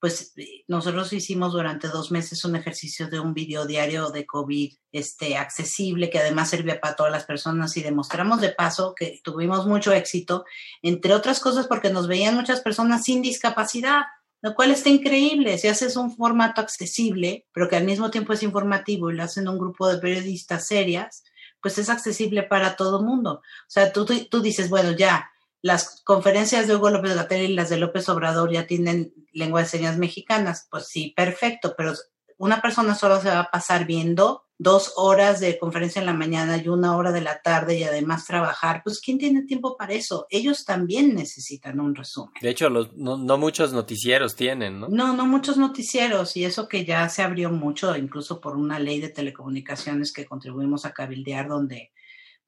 pues 0.04 0.34
eh, 0.36 0.66
nosotros 0.68 1.14
hicimos 1.14 1.54
durante 1.54 1.88
dos 1.88 2.12
meses 2.12 2.44
un 2.44 2.58
ejercicio 2.58 3.08
de 3.08 3.22
un 3.22 3.34
video 3.34 3.66
diario 3.66 4.10
de 4.10 4.26
COVID 4.26 4.74
este, 4.92 5.38
accesible, 5.38 6.10
que 6.10 6.20
además 6.20 6.50
servía 6.50 6.82
para 6.82 6.98
todas 6.98 7.10
las 7.14 7.24
personas 7.24 7.78
y 7.78 7.84
demostramos 7.84 8.42
de 8.42 8.50
paso 8.50 8.96
que 8.96 9.22
tuvimos 9.24 9.66
mucho 9.66 9.94
éxito, 9.94 10.44
entre 10.82 11.14
otras 11.14 11.40
cosas 11.40 11.68
porque 11.68 11.90
nos 11.90 12.10
veían 12.10 12.36
muchas 12.36 12.60
personas 12.60 13.06
sin 13.06 13.22
discapacidad, 13.22 14.02
lo 14.42 14.56
cual 14.56 14.72
está 14.72 14.90
increíble. 14.90 15.58
Si 15.58 15.70
haces 15.70 15.96
un 15.96 16.14
formato 16.14 16.60
accesible, 16.60 17.48
pero 17.54 17.70
que 17.70 17.78
al 17.78 17.86
mismo 17.86 18.12
tiempo 18.12 18.34
es 18.34 18.44
informativo 18.44 19.10
y 19.10 19.16
lo 19.16 19.24
hacen 19.24 19.48
un 19.48 19.58
grupo 19.58 19.88
de 19.88 20.00
periodistas 20.00 20.68
serias, 20.68 21.24
pues 21.62 21.78
es 21.78 21.90
accesible 21.90 22.44
para 22.44 22.76
todo 22.76 23.04
mundo. 23.04 23.36
O 23.36 23.70
sea, 23.70 23.94
tú, 23.94 24.06
tú 24.06 24.42
dices, 24.42 24.70
bueno, 24.70 24.92
ya, 24.92 25.32
las 25.64 26.02
conferencias 26.04 26.68
de 26.68 26.76
Hugo 26.76 26.90
López 26.90 27.16
Gatell 27.16 27.50
y 27.50 27.54
las 27.56 27.70
de 27.70 27.78
López 27.78 28.08
Obrador 28.10 28.52
ya 28.52 28.68
tienen 28.68 29.14
lengua 29.32 29.62
de 29.62 29.68
señas 29.68 29.98
mexicanas. 29.98 30.68
Pues 30.70 30.88
sí, 30.88 31.14
perfecto, 31.16 31.74
pero 31.78 31.94
una 32.38 32.62
persona 32.62 32.94
solo 32.96 33.22
se 33.22 33.30
va 33.30 33.40
a 33.40 33.52
pasar 33.52 33.86
viendo 33.86 34.44
dos 34.58 34.92
horas 34.98 35.40
de 35.40 35.58
conferencia 35.58 36.02
en 36.02 36.06
la 36.06 36.14
mañana 36.14 36.58
y 36.58 36.68
una 36.68 36.98
hora 36.98 37.14
de 37.14 37.22
la 37.22 37.42
tarde 37.42 37.78
y 37.78 37.84
además 37.84 38.26
trabajar, 38.26 38.82
pues 38.84 39.00
¿quién 39.00 39.18
tiene 39.18 39.44
tiempo 39.44 39.78
para 39.78 39.94
eso? 39.94 40.28
Ellos 40.30 40.66
también 40.66 41.16
necesitan 41.16 41.80
un 41.80 41.96
resumen. 41.96 42.34
De 42.42 42.50
hecho, 42.50 42.70
los, 42.70 42.94
no, 42.94 43.18
no, 43.18 43.38
muchos 43.38 43.72
noticieros 43.72 44.36
tienen, 44.36 44.82
¿no? 44.82 44.90
No, 44.90 45.14
no 45.14 45.26
muchos 45.26 45.56
noticieros 45.56 46.36
y 46.36 46.44
eso 46.44 46.68
que 46.68 46.84
ya 46.84 47.08
se 47.08 47.24
abrió 47.24 47.50
mucho, 47.52 47.96
incluso 47.96 48.42
por 48.42 48.58
una 48.58 48.80
ley 48.80 49.00
de 49.00 49.10
telecomunicaciones 49.10 50.12
que 50.12 50.26
contribuimos 50.26 50.86
a 50.86 50.92
cabildear 50.92 51.48
donde 51.48 51.94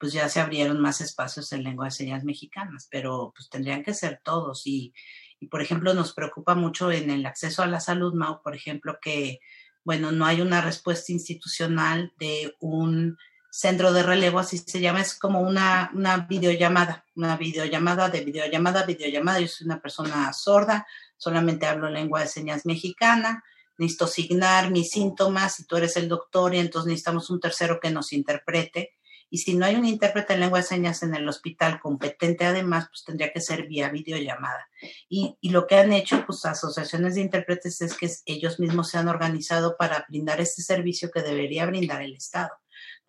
pues 0.06 0.14
ya 0.14 0.30
se 0.30 0.40
abrieron 0.40 0.80
más 0.80 1.02
espacios 1.02 1.52
en 1.52 1.64
lengua 1.64 1.86
de 1.86 1.92
señas 1.92 2.24
mexicanas, 2.24 2.88
pero 2.92 3.34
pues 3.36 3.50
tendrían 3.50 3.84
que 3.84 3.96
ser 3.96 4.22
todos. 4.24 4.68
Y, 4.68 4.94
y 5.40 5.48
por 5.48 5.64
ejemplo, 5.64 5.96
nos 5.96 6.14
preocupa 6.14 6.54
mucho 6.54 6.92
en 6.92 7.10
el 7.10 7.26
acceso 7.26 7.64
a 7.64 7.66
la 7.66 7.80
salud, 7.80 8.14
Mau, 8.14 8.44
por 8.44 8.56
ejemplo, 8.56 9.00
que, 9.02 9.40
bueno, 9.84 10.12
no 10.12 10.28
hay 10.28 10.42
una 10.42 10.62
respuesta 10.62 11.12
institucional 11.12 12.14
de 12.20 12.54
un 12.60 13.18
centro 13.50 13.94
de 13.94 14.04
relevo, 14.04 14.38
así 14.38 14.60
se 14.60 14.80
llama, 14.80 15.02
es 15.02 15.18
como 15.18 15.40
una, 15.40 15.90
una 15.96 16.18
videollamada, 16.18 17.04
una 17.16 17.36
videollamada 17.36 18.08
de 18.10 18.24
videollamada, 18.24 18.84
videollamada. 18.86 19.40
Yo 19.40 19.48
soy 19.48 19.66
una 19.66 19.82
persona 19.82 20.32
sorda, 20.34 20.86
solamente 21.18 21.66
hablo 21.66 21.90
lengua 21.90 22.22
de 22.22 22.28
señas 22.28 22.68
mexicana, 22.68 23.44
necesito 23.80 24.06
signar 24.06 24.70
mis 24.70 24.92
síntomas, 24.92 25.60
y 25.60 25.66
tú 25.66 25.78
eres 25.78 25.98
el 25.98 26.08
doctor 26.08 26.54
y 26.54 26.60
entonces 26.60 26.90
necesitamos 26.90 27.32
un 27.32 27.40
tercero 27.40 27.80
que 27.80 27.90
nos 27.90 28.14
interprete 28.14 28.95
y 29.36 29.38
si 29.38 29.54
no 29.54 29.66
hay 29.66 29.76
un 29.76 29.84
intérprete 29.84 30.34
en 30.34 30.40
lengua 30.40 30.60
de 30.60 30.66
señas 30.66 31.04
en 31.04 31.14
el 31.14 31.28
hospital 31.28 31.82
competente, 31.82 32.46
además, 32.46 32.88
pues 32.88 33.04
tendría 33.04 33.34
que 33.34 33.42
ser 33.42 33.68
vía 33.68 33.90
videollamada. 33.90 34.70
Y, 35.10 35.36
y 35.42 35.50
lo 35.50 35.68
que 35.68 35.76
han 35.76 35.92
hecho, 35.92 36.26
pues, 36.26 36.46
asociaciones 36.46 37.16
de 37.16 37.22
intérpretes 37.22 37.82
es 37.82 37.98
que 37.98 38.10
ellos 38.28 38.62
mismos 38.62 38.92
se 38.92 38.98
han 38.98 39.10
organizado 39.10 39.76
para 39.76 40.06
brindar 40.08 40.40
este 40.40 40.62
servicio 40.62 41.12
que 41.12 41.22
debería 41.22 41.66
brindar 41.66 42.02
el 42.02 42.16
Estado. 42.16 42.52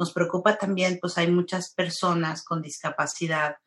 Nos 0.00 0.12
preocupa 0.12 0.59
también, 0.59 0.99
pues, 1.00 1.16
hay 1.16 1.30
muchas 1.30 1.73
personas 1.73 2.42
con 2.42 2.61
discapacidad 2.61 3.59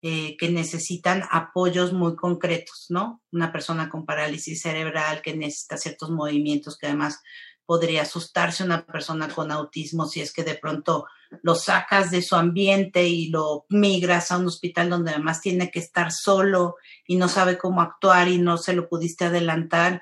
eh, 0.00 0.36
que 0.36 0.48
necesitan 0.48 1.24
apoyos 1.32 1.92
muy 1.92 2.14
concretos, 2.14 2.86
¿no? 2.88 3.20
Una 3.32 3.50
persona 3.50 3.90
con 3.90 4.06
parálisis 4.06 4.62
cerebral 4.62 5.22
que 5.22 5.36
necesita 5.36 5.76
ciertos 5.76 6.10
movimientos 6.10 6.78
que 6.78 6.86
además 6.86 7.20
podría 7.66 8.02
asustarse 8.02 8.64
una 8.64 8.86
persona 8.86 9.28
con 9.28 9.50
autismo 9.50 10.06
si 10.06 10.20
es 10.20 10.32
que 10.32 10.44
de 10.44 10.54
pronto 10.54 11.06
lo 11.42 11.54
sacas 11.54 12.10
de 12.10 12.22
su 12.22 12.36
ambiente 12.36 13.06
y 13.06 13.28
lo 13.28 13.66
migras 13.68 14.30
a 14.30 14.38
un 14.38 14.46
hospital 14.46 14.88
donde 14.88 15.10
además 15.10 15.40
tiene 15.40 15.70
que 15.70 15.80
estar 15.80 16.12
solo 16.12 16.76
y 17.06 17.16
no 17.16 17.28
sabe 17.28 17.58
cómo 17.58 17.82
actuar 17.82 18.28
y 18.28 18.38
no 18.38 18.56
se 18.56 18.72
lo 18.72 18.88
pudiste 18.88 19.24
adelantar. 19.24 20.00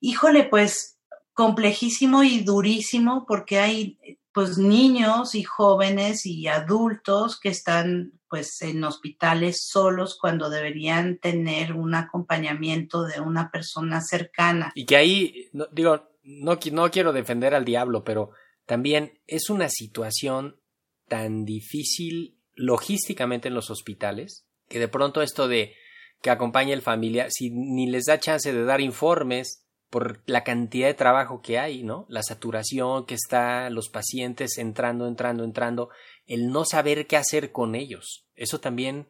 Híjole, 0.00 0.44
pues 0.44 0.98
complejísimo 1.32 2.22
y 2.22 2.40
durísimo 2.40 3.24
porque 3.26 3.58
hay 3.58 3.98
pues 4.36 4.58
niños 4.58 5.34
y 5.34 5.44
jóvenes 5.44 6.26
y 6.26 6.46
adultos 6.46 7.40
que 7.40 7.48
están 7.48 8.12
pues 8.28 8.60
en 8.60 8.84
hospitales 8.84 9.66
solos 9.66 10.18
cuando 10.20 10.50
deberían 10.50 11.16
tener 11.16 11.72
un 11.72 11.94
acompañamiento 11.94 13.04
de 13.04 13.18
una 13.18 13.50
persona 13.50 14.02
cercana. 14.02 14.72
Y 14.74 14.84
que 14.84 14.96
ahí, 14.96 15.48
digo, 15.72 16.10
no, 16.22 16.58
no 16.70 16.90
quiero 16.90 17.14
defender 17.14 17.54
al 17.54 17.64
diablo, 17.64 18.04
pero 18.04 18.32
también 18.66 19.18
es 19.26 19.48
una 19.48 19.70
situación 19.70 20.60
tan 21.08 21.46
difícil 21.46 22.36
logísticamente 22.54 23.48
en 23.48 23.54
los 23.54 23.70
hospitales 23.70 24.44
que 24.68 24.78
de 24.78 24.88
pronto 24.88 25.22
esto 25.22 25.48
de 25.48 25.72
que 26.20 26.28
acompañe 26.28 26.74
el 26.74 26.82
familiar, 26.82 27.28
si 27.30 27.48
ni 27.48 27.88
les 27.88 28.04
da 28.04 28.20
chance 28.20 28.52
de 28.52 28.64
dar 28.64 28.82
informes 28.82 29.65
por 29.90 30.20
la 30.26 30.44
cantidad 30.44 30.88
de 30.88 30.94
trabajo 30.94 31.40
que 31.42 31.58
hay, 31.58 31.82
¿no? 31.82 32.06
La 32.08 32.22
saturación 32.22 33.06
que 33.06 33.14
está, 33.14 33.70
los 33.70 33.88
pacientes 33.88 34.58
entrando, 34.58 35.06
entrando, 35.06 35.44
entrando, 35.44 35.90
el 36.26 36.48
no 36.48 36.64
saber 36.64 37.06
qué 37.06 37.16
hacer 37.16 37.52
con 37.52 37.74
ellos. 37.74 38.26
Eso 38.34 38.60
también 38.60 39.08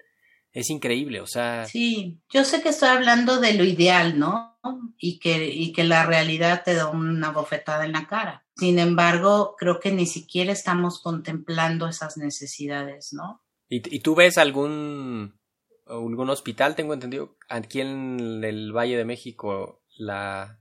es 0.52 0.70
increíble, 0.70 1.20
o 1.20 1.26
sea. 1.26 1.66
Sí, 1.66 2.20
yo 2.30 2.44
sé 2.44 2.62
que 2.62 2.70
estoy 2.70 2.88
hablando 2.88 3.40
de 3.40 3.54
lo 3.54 3.64
ideal, 3.64 4.18
¿no? 4.18 4.58
Y 4.98 5.18
que, 5.18 5.48
y 5.48 5.72
que 5.72 5.84
la 5.84 6.06
realidad 6.06 6.62
te 6.64 6.74
da 6.74 6.88
una 6.88 7.30
bofetada 7.30 7.84
en 7.84 7.92
la 7.92 8.06
cara. 8.06 8.46
Sin 8.56 8.78
embargo, 8.78 9.54
creo 9.58 9.80
que 9.80 9.92
ni 9.92 10.06
siquiera 10.06 10.52
estamos 10.52 11.00
contemplando 11.02 11.88
esas 11.88 12.16
necesidades, 12.16 13.12
¿no? 13.12 13.42
¿Y, 13.68 13.96
y 13.96 14.00
tú 14.00 14.14
ves 14.14 14.38
algún, 14.38 15.38
algún 15.86 16.30
hospital? 16.30 16.74
Tengo 16.74 16.94
entendido, 16.94 17.36
aquí 17.48 17.80
en 17.80 18.42
el 18.44 18.72
Valle 18.72 18.96
de 18.96 19.04
México, 19.04 19.82
la, 19.98 20.58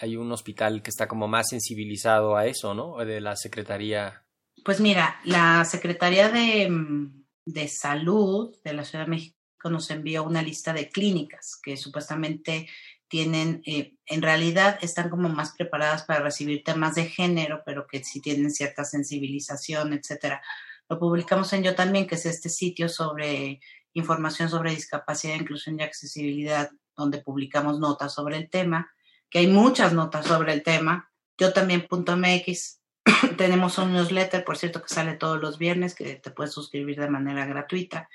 hay 0.00 0.16
un 0.16 0.32
hospital 0.32 0.82
que 0.82 0.90
está 0.90 1.06
como 1.06 1.28
más 1.28 1.48
sensibilizado 1.50 2.36
a 2.36 2.46
eso, 2.46 2.74
¿no? 2.74 2.96
De 3.04 3.20
la 3.20 3.36
Secretaría. 3.36 4.24
Pues 4.64 4.80
mira, 4.80 5.20
la 5.24 5.64
Secretaría 5.64 6.28
de 6.28 6.68
mm, 6.68 7.20
de 7.44 7.68
Salud 7.68 8.54
de 8.64 8.72
la 8.72 8.84
Ciudad 8.84 9.04
de 9.04 9.10
México 9.10 9.36
nos 9.64 9.90
envió 9.90 10.24
una 10.24 10.42
lista 10.42 10.72
de 10.72 10.88
clínicas 10.88 11.58
que 11.62 11.76
supuestamente 11.76 12.68
tienen, 13.08 13.60
eh, 13.66 13.96
en 14.06 14.22
realidad 14.22 14.78
están 14.82 15.10
como 15.10 15.28
más 15.28 15.54
preparadas 15.56 16.04
para 16.04 16.20
recibir 16.20 16.62
temas 16.62 16.94
de 16.94 17.06
género, 17.06 17.62
pero 17.66 17.86
que 17.86 18.04
sí 18.04 18.20
tienen 18.20 18.50
cierta 18.50 18.84
sensibilización, 18.84 19.92
etcétera. 19.92 20.40
Lo 20.88 20.98
publicamos 20.98 21.52
en 21.52 21.62
Yo 21.62 21.74
también, 21.74 22.06
que 22.06 22.14
es 22.14 22.26
este 22.26 22.48
sitio 22.48 22.88
sobre 22.88 23.60
información 23.92 24.48
sobre 24.48 24.70
discapacidad, 24.70 25.34
inclusión 25.34 25.78
y 25.78 25.82
accesibilidad, 25.82 26.70
donde 26.96 27.18
publicamos 27.18 27.80
notas 27.80 28.14
sobre 28.14 28.36
el 28.36 28.48
tema, 28.48 28.92
que 29.30 29.38
hay 29.38 29.46
muchas 29.46 29.92
notas 29.92 30.26
sobre 30.26 30.52
el 30.52 30.62
tema. 30.62 31.10
Yo 31.38 31.52
también 31.52 31.86
.mx 31.88 32.80
Tenemos 33.36 33.78
un 33.78 33.92
newsletter, 33.92 34.44
por 34.44 34.56
cierto, 34.56 34.82
que 34.82 34.92
sale 34.92 35.14
todos 35.14 35.40
los 35.40 35.58
viernes, 35.58 35.94
que 35.94 36.16
te 36.16 36.30
puedes 36.30 36.52
suscribir 36.52 37.00
de 37.00 37.08
manera 37.08 37.46
gratuita. 37.46 38.08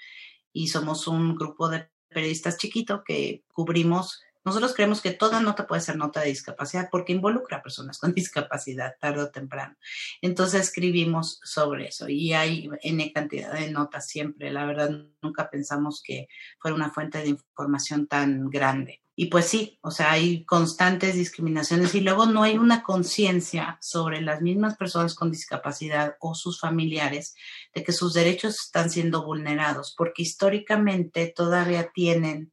Y 0.51 0.67
somos 0.67 1.07
un 1.07 1.35
grupo 1.35 1.69
de 1.69 1.89
periodistas 2.09 2.57
chiquito 2.57 3.03
que 3.03 3.43
cubrimos. 3.51 4.21
Nosotros 4.43 4.75
creemos 4.75 5.01
que 5.01 5.11
toda 5.11 5.39
nota 5.39 5.65
puede 5.65 5.81
ser 5.81 5.97
nota 5.97 6.21
de 6.21 6.27
discapacidad 6.27 6.89
porque 6.91 7.13
involucra 7.13 7.57
a 7.57 7.63
personas 7.63 7.97
con 7.97 8.13
discapacidad 8.15 8.95
tarde 8.99 9.23
o 9.23 9.31
temprano. 9.31 9.75
Entonces 10.21 10.61
escribimos 10.61 11.39
sobre 11.43 11.87
eso 11.87 12.07
y 12.07 12.33
hay 12.33 12.69
N 12.83 13.11
cantidad 13.11 13.53
de 13.53 13.71
notas 13.71 14.07
siempre. 14.07 14.51
La 14.51 14.65
verdad, 14.65 14.91
nunca 15.21 15.49
pensamos 15.49 16.01
que 16.03 16.27
fuera 16.59 16.75
una 16.75 16.91
fuente 16.91 17.19
de 17.19 17.29
información 17.29 18.07
tan 18.07 18.49
grande. 18.49 19.01
Y 19.17 19.27
pues 19.27 19.45
sí, 19.45 19.79
o 19.81 19.91
sea, 19.91 20.11
hay 20.11 20.43
constantes 20.43 21.15
discriminaciones 21.15 21.95
y 21.95 22.01
luego 22.01 22.25
no 22.25 22.43
hay 22.43 22.57
una 22.57 22.83
conciencia 22.83 23.77
sobre 23.81 24.21
las 24.21 24.41
mismas 24.41 24.75
personas 24.75 25.15
con 25.15 25.31
discapacidad 25.31 26.17
o 26.19 26.35
sus 26.35 26.59
familiares 26.59 27.33
de 27.73 27.83
que 27.83 27.93
sus 27.93 28.13
derechos 28.13 28.59
están 28.59 28.89
siendo 28.89 29.25
vulnerados, 29.25 29.95
porque 29.97 30.23
históricamente 30.23 31.31
todavía 31.33 31.91
tienen 31.93 32.51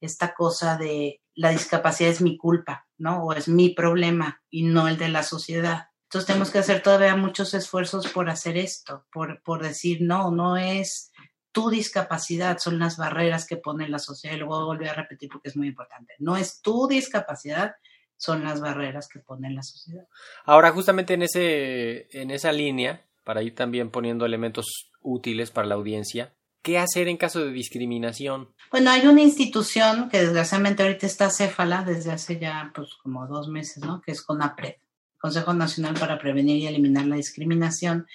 esta 0.00 0.34
cosa 0.34 0.76
de 0.76 1.20
la 1.34 1.50
discapacidad 1.50 2.10
es 2.10 2.20
mi 2.20 2.36
culpa, 2.36 2.86
¿no? 2.96 3.24
O 3.24 3.32
es 3.32 3.48
mi 3.48 3.70
problema 3.70 4.40
y 4.50 4.62
no 4.62 4.86
el 4.86 4.98
de 4.98 5.08
la 5.08 5.24
sociedad. 5.24 5.88
Entonces 6.04 6.26
tenemos 6.28 6.50
que 6.50 6.60
hacer 6.60 6.80
todavía 6.80 7.16
muchos 7.16 7.54
esfuerzos 7.54 8.06
por 8.06 8.30
hacer 8.30 8.56
esto, 8.56 9.04
por, 9.12 9.42
por 9.42 9.62
decir, 9.62 9.98
no, 10.00 10.30
no 10.30 10.56
es 10.56 11.10
tu 11.54 11.70
discapacidad, 11.70 12.58
son 12.58 12.78
las 12.78 12.98
barreras 12.98 13.46
que 13.46 13.56
pone 13.56 13.88
la 13.88 14.00
sociedad. 14.00 14.34
Y 14.34 14.38
luego 14.40 14.56
voy 14.56 14.62
a 14.62 14.66
volver 14.66 14.88
a 14.88 14.94
repetir 14.94 15.30
porque 15.30 15.48
es 15.48 15.56
muy 15.56 15.68
importante. 15.68 16.14
No 16.18 16.36
es 16.36 16.60
tu 16.60 16.88
discapacidad, 16.88 17.76
son 18.16 18.42
las 18.44 18.60
barreras 18.60 19.08
que 19.08 19.20
pone 19.20 19.50
la 19.50 19.62
sociedad. 19.62 20.06
Ahora, 20.44 20.72
justamente 20.72 21.14
en, 21.14 21.22
ese, 21.22 22.08
en 22.10 22.32
esa 22.32 22.50
línea, 22.50 23.06
para 23.22 23.42
ir 23.42 23.54
también 23.54 23.90
poniendo 23.90 24.26
elementos 24.26 24.90
útiles 25.00 25.52
para 25.52 25.68
la 25.68 25.76
audiencia, 25.76 26.34
¿qué 26.60 26.78
hacer 26.78 27.06
en 27.06 27.18
caso 27.18 27.38
de 27.44 27.52
discriminación? 27.52 28.48
Bueno, 28.72 28.90
hay 28.90 29.06
una 29.06 29.22
institución 29.22 30.08
que 30.08 30.22
desgraciadamente 30.22 30.82
ahorita 30.82 31.06
está 31.06 31.30
céfala 31.30 31.84
desde 31.84 32.10
hace 32.10 32.40
ya 32.40 32.72
pues 32.74 32.94
como 33.00 33.28
dos 33.28 33.48
meses, 33.48 33.84
¿no? 33.84 34.00
Que 34.00 34.10
es 34.10 34.22
CONAPRED, 34.22 34.74
Consejo 35.18 35.54
Nacional 35.54 35.94
para 35.94 36.18
Prevenir 36.18 36.56
y 36.56 36.66
Eliminar 36.66 37.06
la 37.06 37.16
Discriminación, 37.16 38.08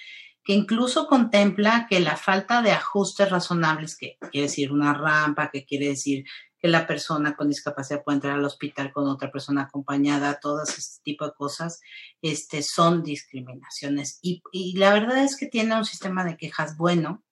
que 0.50 0.56
incluso 0.56 1.06
contempla 1.06 1.86
que 1.88 2.00
la 2.00 2.16
falta 2.16 2.60
de 2.60 2.72
ajustes 2.72 3.30
razonables, 3.30 3.96
que 3.96 4.18
quiere 4.32 4.48
decir 4.48 4.72
una 4.72 4.92
rampa, 4.92 5.48
que 5.48 5.64
quiere 5.64 5.86
decir 5.86 6.24
que 6.58 6.66
la 6.66 6.88
persona 6.88 7.36
con 7.36 7.46
discapacidad 7.46 8.02
puede 8.02 8.16
entrar 8.16 8.34
al 8.34 8.44
hospital 8.44 8.90
con 8.90 9.06
otra 9.06 9.30
persona 9.30 9.62
acompañada, 9.62 10.40
todas 10.40 10.76
este 10.76 11.04
tipo 11.04 11.24
de 11.24 11.34
cosas, 11.34 11.80
este, 12.20 12.64
son 12.64 13.04
discriminaciones. 13.04 14.18
Y, 14.22 14.42
la 14.76 14.92
verdad 14.92 15.22
es 15.22 15.36
que 15.36 15.46
tiene 15.46 15.76
un 15.76 15.84
sistema 15.84 16.24
de 16.24 16.36
quejas 16.36 16.76
bueno, 16.76 17.22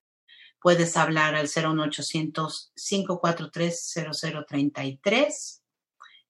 puedes 0.60 0.98
hablar 0.98 1.36
al 1.36 1.48
01800 1.48 2.74
543 2.76 3.94
0033 4.48 5.64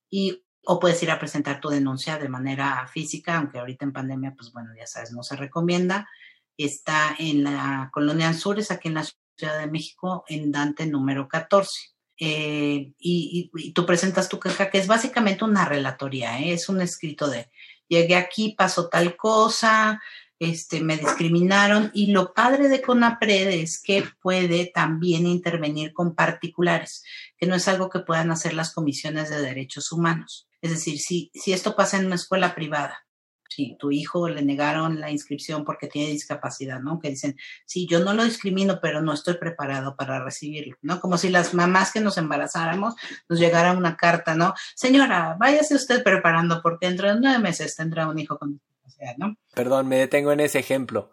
y 0.10 0.43
o 0.69 0.79
puedes 0.79 1.01
ir 1.01 1.12
a 1.12 1.19
presentar 1.19 1.62
tu 1.62 1.69
denuncia 1.69 2.17
de 2.17 2.27
manera 2.27 2.86
física, 2.88 3.38
aunque 3.38 3.57
ahorita 3.57 3.86
en 3.86 3.93
pandemia, 3.93 4.33
pues 4.36 4.51
bueno, 4.51 4.71
ya 4.77 4.86
sabes, 4.86 5.13
no 5.13 5.23
se 5.23 5.38
recomienda. 5.38 6.10
Está 6.57 7.15
en 7.17 7.45
la 7.45 7.89
colonia 7.93 8.27
Anzures, 8.27 8.69
aquí 8.69 8.89
en 8.89 8.95
la 8.95 9.05
Ciudad 9.38 9.60
de 9.60 9.67
México, 9.67 10.26
en 10.28 10.52
Dante 10.52 10.86
número 10.86 11.28
14. 11.28 11.91
Eh, 12.19 12.93
y, 12.97 13.52
tú 13.73 13.86
presentas 13.86 14.28
tu 14.28 14.39
queja, 14.39 14.71
que 14.71 14.80
es 14.80 14.88
básicamente 14.88 15.43
una 15.43 15.65
relatoría, 15.65 16.39
¿eh? 16.39 16.54
es 16.54 16.67
un 16.67 16.82
escrito 16.82 17.30
de, 17.30 17.52
llegué 17.88 18.15
aquí, 18.15 18.56
pasó 18.58 18.89
tal 18.89 19.15
cosa, 19.15 20.02
este, 20.39 20.82
me 20.82 20.97
discriminaron 20.97 21.91
y 21.93 22.08
lo 22.08 22.34
padre 22.34 22.69
de 22.69 22.82
CONAPRED 22.82 23.50
es 23.50 23.82
que 23.82 24.04
puede 24.19 24.65
también 24.65 25.28
intervenir 25.28 25.93
con 25.93 26.15
particulares, 26.15 27.04
que 27.38 27.45
no 27.45 27.56
es 27.56 27.67
algo 27.67 27.89
que 27.89 28.00
puedan 28.00 28.32
hacer 28.32 28.54
las 28.54 28.73
comisiones 28.73 29.30
de 29.30 29.41
derechos 29.41 29.91
humanos. 29.91 30.47
Es 30.62 30.71
decir, 30.71 31.00
si, 31.00 31.30
si 31.36 31.54
esto 31.54 31.76
pasa 31.76 31.97
en 31.97 32.08
una 32.08 32.15
escuela 32.15 32.56
privada, 32.56 33.06
si 33.49 33.75
tu 33.77 33.91
hijo 33.91 34.27
le 34.29 34.41
negaron 34.41 34.99
la 34.99 35.12
inscripción 35.12 35.63
porque 35.63 35.88
tiene 35.88 36.12
discapacidad, 36.12 36.79
¿no? 36.79 36.99
Que 36.99 37.10
dicen, 37.10 37.38
sí, 37.65 37.88
yo 37.88 37.99
no 37.99 38.13
lo 38.13 38.23
discrimino, 38.23 38.79
pero 38.81 39.01
no 39.01 39.13
estoy 39.13 39.36
preparado 39.36 39.95
para 39.95 40.23
recibirlo, 40.23 40.75
¿no? 40.81 40.99
Como 40.99 41.17
si 41.17 41.29
las 41.29 41.53
mamás 41.53 41.91
que 41.91 41.99
nos 41.99 42.17
embarazáramos 42.17 42.95
nos 43.29 43.39
llegara 43.39 43.73
una 43.73 43.97
carta, 43.97 44.36
¿no? 44.36 44.53
Señora, 44.75 45.36
váyase 45.39 45.75
usted 45.75 46.03
preparando 46.03 46.62
porque 46.62 46.88
dentro 46.88 47.13
de 47.13 47.19
nueve 47.19 47.39
meses 47.39 47.75
tendrá 47.75 48.07
un 48.07 48.19
hijo 48.19 48.38
con 48.38 48.53
discapacidad, 48.53 49.17
¿no? 49.17 49.38
Perdón, 49.53 49.88
me 49.88 49.97
detengo 49.97 50.31
en 50.31 50.39
ese 50.39 50.60
ejemplo. 50.60 51.12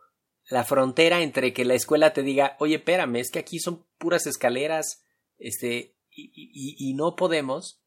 La 0.50 0.64
frontera 0.64 1.22
entre 1.22 1.52
que 1.52 1.64
la 1.64 1.74
escuela 1.74 2.12
te 2.12 2.22
diga, 2.22 2.56
oye, 2.58 2.76
espérame, 2.76 3.16
es 3.16 3.30
que 3.30 3.38
aquí 3.38 3.58
son 3.58 3.86
puras 3.98 4.26
escaleras, 4.26 5.02
este, 5.38 5.96
y, 6.10 6.30
y, 6.34 6.90
y 6.90 6.94
no 6.94 7.16
podemos, 7.16 7.80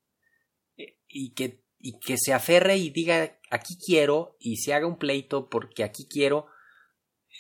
y 1.08 1.32
que, 1.32 1.64
y 1.80 2.00
que 2.00 2.18
se 2.18 2.34
aferre 2.34 2.78
y 2.78 2.90
diga 2.90 3.38
aquí 3.50 3.78
quiero 3.78 4.36
y 4.40 4.58
se 4.58 4.74
haga 4.74 4.88
un 4.88 4.98
pleito 4.98 5.50
porque 5.50 5.84
aquí 5.84 6.08
quiero, 6.10 6.48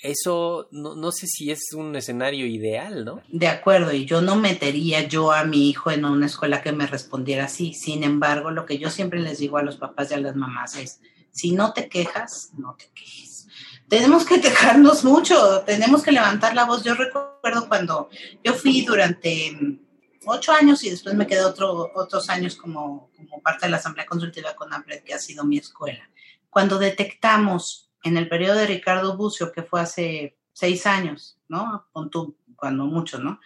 eso 0.03 0.67
no, 0.71 0.95
no, 0.95 1.11
sé 1.11 1.25
si 1.27 1.49
es 1.49 1.73
un 1.73 1.95
escenario 1.95 2.45
ideal, 2.45 3.03
¿no? 3.03 3.21
De 3.29 3.47
acuerdo, 3.47 3.91
y 3.93 4.05
yo 4.05 4.21
no 4.21 4.35
metería 4.35 5.07
yo 5.07 5.31
a 5.31 5.43
mi 5.43 5.69
hijo 5.69 5.89
en 5.89 6.05
una 6.05 6.27
escuela 6.27 6.61
que 6.61 6.71
me 6.71 6.85
respondiera 6.85 7.45
así. 7.45 7.73
Sin 7.73 8.03
embargo, 8.03 8.51
lo 8.51 8.65
que 8.65 8.77
yo 8.77 8.91
siempre 8.91 9.19
les 9.19 9.39
digo 9.39 9.57
a 9.57 9.63
los 9.63 9.77
papás 9.77 10.11
y 10.11 10.13
a 10.13 10.19
las 10.19 10.35
mamás 10.35 10.75
es, 10.75 11.01
si 11.31 11.51
no 11.51 11.73
te 11.73 11.89
quejas, 11.89 12.51
no 12.57 12.75
te 12.75 12.91
quejes. 12.93 13.47
Tenemos 13.87 14.25
que 14.25 14.41
quejarnos 14.41 15.03
mucho, 15.03 15.61
tenemos 15.61 16.03
que 16.03 16.11
levantar 16.11 16.53
la 16.53 16.65
voz. 16.65 16.83
Yo 16.83 16.93
recuerdo 16.93 17.67
cuando 17.67 18.09
yo 18.43 18.53
fui 18.53 18.81
durante 18.81 19.79
ocho 20.27 20.51
años 20.51 20.83
y 20.83 20.89
después 20.89 21.15
me 21.15 21.27
quedé 21.27 21.43
otro, 21.43 21.91
otros 21.95 22.29
años 22.29 22.55
como, 22.55 23.09
como 23.15 23.41
parte 23.41 23.65
de 23.65 23.71
la 23.71 23.77
Asamblea 23.77 24.05
Consultiva 24.05 24.55
con 24.55 24.73
AMPRED, 24.73 25.03
que 25.03 25.13
ha 25.13 25.19
sido 25.19 25.43
mi 25.43 25.57
escuela. 25.57 26.09
Cuando 26.49 26.79
detectamos 26.79 27.91
en 28.03 28.17
el 28.17 28.29
periodo 28.29 28.55
de 28.55 28.67
Ricardo 28.67 29.17
Bucio, 29.17 29.51
que 29.51 29.63
fue 29.63 29.81
hace 29.81 30.37
seis 30.53 30.85
años, 30.85 31.37
¿no? 31.47 31.87
cuando 31.91 32.85
mucho, 32.85 33.19
¿no? 33.19 33.39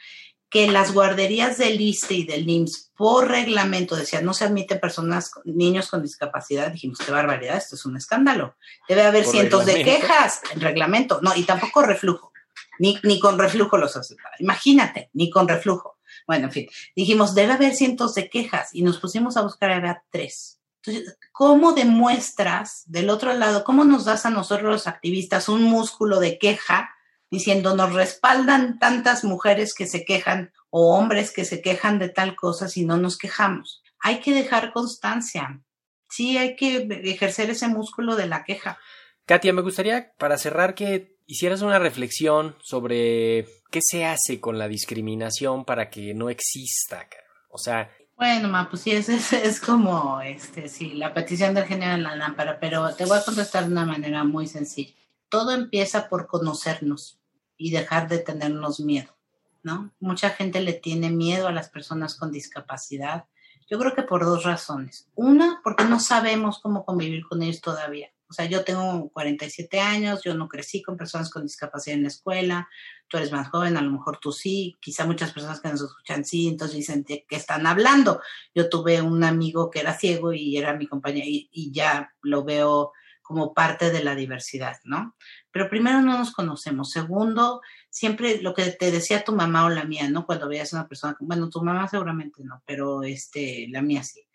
Que 0.49 0.69
las 0.69 0.93
guarderías 0.93 1.57
del 1.57 1.79
ISTE 1.79 2.13
y 2.13 2.25
del 2.25 2.49
IMSS 2.49 2.91
por 2.95 3.29
reglamento 3.29 3.95
decían 3.95 4.25
no 4.25 4.33
se 4.33 4.45
admiten 4.45 4.79
personas, 4.79 5.31
niños 5.45 5.89
con 5.89 6.01
discapacidad, 6.01 6.71
dijimos, 6.71 6.99
qué 6.99 7.11
barbaridad, 7.11 7.57
esto 7.57 7.75
es 7.75 7.85
un 7.85 7.97
escándalo. 7.97 8.55
Debe 8.87 9.03
haber 9.03 9.25
cientos 9.25 9.65
reglamento. 9.65 9.91
de 9.91 9.97
quejas 9.97 10.41
en 10.53 10.61
reglamento, 10.61 11.19
no, 11.21 11.35
y 11.35 11.43
tampoco 11.43 11.81
reflujo, 11.83 12.31
ni, 12.79 12.99
ni 13.03 13.19
con 13.19 13.39
reflujo 13.39 13.77
los 13.77 13.95
aceptaba. 13.95 14.35
Imagínate, 14.39 15.09
ni 15.13 15.29
con 15.29 15.47
reflujo. 15.47 15.97
Bueno, 16.27 16.45
en 16.45 16.51
fin, 16.51 16.69
dijimos, 16.95 17.35
debe 17.35 17.53
haber 17.53 17.75
cientos 17.75 18.15
de 18.15 18.29
quejas 18.29 18.69
y 18.73 18.83
nos 18.83 18.99
pusimos 18.99 19.37
a 19.37 19.41
buscar, 19.41 19.71
había 19.71 20.03
tres. 20.09 20.59
Entonces, 20.83 21.17
¿cómo 21.31 21.73
demuestras 21.73 22.83
del 22.87 23.09
otro 23.09 23.33
lado, 23.33 23.63
cómo 23.63 23.83
nos 23.83 24.05
das 24.05 24.25
a 24.25 24.31
nosotros 24.31 24.71
los 24.71 24.87
activistas 24.87 25.47
un 25.47 25.63
músculo 25.63 26.19
de 26.19 26.39
queja 26.39 26.89
diciendo, 27.29 27.75
nos 27.75 27.93
respaldan 27.93 28.79
tantas 28.79 29.23
mujeres 29.23 29.73
que 29.73 29.87
se 29.87 30.03
quejan 30.03 30.51
o 30.69 30.97
hombres 30.97 31.31
que 31.31 31.45
se 31.45 31.61
quejan 31.61 31.99
de 31.99 32.09
tal 32.09 32.35
cosa 32.35 32.67
si 32.67 32.85
no 32.85 32.97
nos 32.97 33.17
quejamos? 33.17 33.81
Hay 33.99 34.19
que 34.19 34.33
dejar 34.33 34.73
constancia. 34.73 35.61
Sí, 36.09 36.37
hay 36.37 36.55
que 36.55 36.87
ejercer 37.03 37.49
ese 37.51 37.67
músculo 37.67 38.15
de 38.15 38.27
la 38.27 38.43
queja. 38.43 38.79
Katia, 39.25 39.53
me 39.53 39.61
gustaría, 39.61 40.11
para 40.17 40.37
cerrar, 40.37 40.75
que 40.75 41.15
hicieras 41.31 41.61
una 41.61 41.79
reflexión 41.79 42.57
sobre 42.61 43.47
qué 43.71 43.79
se 43.81 44.03
hace 44.05 44.41
con 44.41 44.59
la 44.59 44.67
discriminación 44.67 45.63
para 45.63 45.89
que 45.89 46.13
no 46.13 46.29
exista. 46.29 47.07
O 47.49 47.57
sea. 47.57 47.89
Bueno, 48.17 48.49
ma, 48.49 48.69
pues 48.69 48.81
sí, 48.81 48.91
es, 48.91 49.07
es, 49.07 49.61
como, 49.61 50.19
este, 50.19 50.67
sí, 50.67 50.91
la 50.93 51.13
petición 51.13 51.53
del 51.53 51.63
género 51.63 51.93
en 51.93 52.03
la 52.03 52.17
lámpara, 52.17 52.59
pero 52.59 52.93
te 52.95 53.05
voy 53.05 53.17
a 53.17 53.23
contestar 53.23 53.63
de 53.65 53.71
una 53.71 53.85
manera 53.85 54.25
muy 54.25 54.45
sencilla. 54.45 54.93
Todo 55.29 55.51
empieza 55.51 56.09
por 56.09 56.27
conocernos 56.27 57.17
y 57.55 57.71
dejar 57.71 58.09
de 58.09 58.19
tenernos 58.19 58.81
miedo, 58.81 59.15
¿no? 59.63 59.93
Mucha 60.01 60.31
gente 60.31 60.59
le 60.59 60.73
tiene 60.73 61.11
miedo 61.11 61.47
a 61.47 61.53
las 61.53 61.69
personas 61.69 62.15
con 62.15 62.33
discapacidad. 62.33 63.23
Yo 63.69 63.79
creo 63.79 63.95
que 63.95 64.03
por 64.03 64.25
dos 64.25 64.43
razones. 64.43 65.07
Una, 65.15 65.61
porque 65.63 65.85
no 65.85 66.01
sabemos 66.01 66.59
cómo 66.59 66.83
convivir 66.83 67.23
con 67.25 67.41
ellos 67.41 67.61
todavía. 67.61 68.11
O 68.31 68.33
sea, 68.33 68.45
yo 68.45 68.63
tengo 68.63 69.09
47 69.09 69.81
años, 69.81 70.21
yo 70.23 70.33
no 70.33 70.47
crecí 70.47 70.81
con 70.81 70.95
personas 70.95 71.29
con 71.29 71.43
discapacidad 71.43 71.97
en 71.97 72.03
la 72.03 72.07
escuela, 72.07 72.69
tú 73.09 73.17
eres 73.17 73.33
más 73.33 73.49
joven, 73.49 73.75
a 73.75 73.81
lo 73.81 73.91
mejor 73.91 74.19
tú 74.19 74.31
sí, 74.31 74.77
quizá 74.79 75.05
muchas 75.05 75.33
personas 75.33 75.59
que 75.59 75.67
nos 75.67 75.81
escuchan 75.81 76.23
sí, 76.23 76.47
entonces 76.47 76.77
dicen 76.77 77.03
que 77.03 77.25
están 77.29 77.67
hablando. 77.67 78.21
Yo 78.55 78.69
tuve 78.69 79.01
un 79.01 79.25
amigo 79.25 79.69
que 79.69 79.81
era 79.81 79.99
ciego 79.99 80.31
y 80.31 80.55
era 80.55 80.73
mi 80.77 80.87
compañero 80.87 81.27
y, 81.27 81.49
y 81.51 81.73
ya 81.73 82.13
lo 82.21 82.45
veo 82.45 82.93
como 83.21 83.53
parte 83.53 83.91
de 83.91 84.01
la 84.01 84.15
diversidad, 84.15 84.77
¿no? 84.85 85.17
Pero 85.51 85.69
primero 85.69 86.01
no 86.01 86.17
nos 86.17 86.31
conocemos. 86.31 86.91
Segundo, 86.91 87.61
siempre 87.89 88.41
lo 88.41 88.53
que 88.53 88.71
te 88.71 88.91
decía 88.91 89.25
tu 89.25 89.35
mamá 89.35 89.65
o 89.65 89.69
la 89.69 89.83
mía, 89.83 90.09
¿no? 90.09 90.25
Cuando 90.25 90.47
veías 90.47 90.73
a 90.73 90.77
una 90.77 90.87
persona, 90.87 91.17
bueno, 91.19 91.49
tu 91.49 91.61
mamá 91.61 91.89
seguramente 91.89 92.43
no, 92.45 92.63
pero 92.65 93.03
este, 93.03 93.67
la 93.69 93.81
mía 93.81 94.03
sí. 94.03 94.25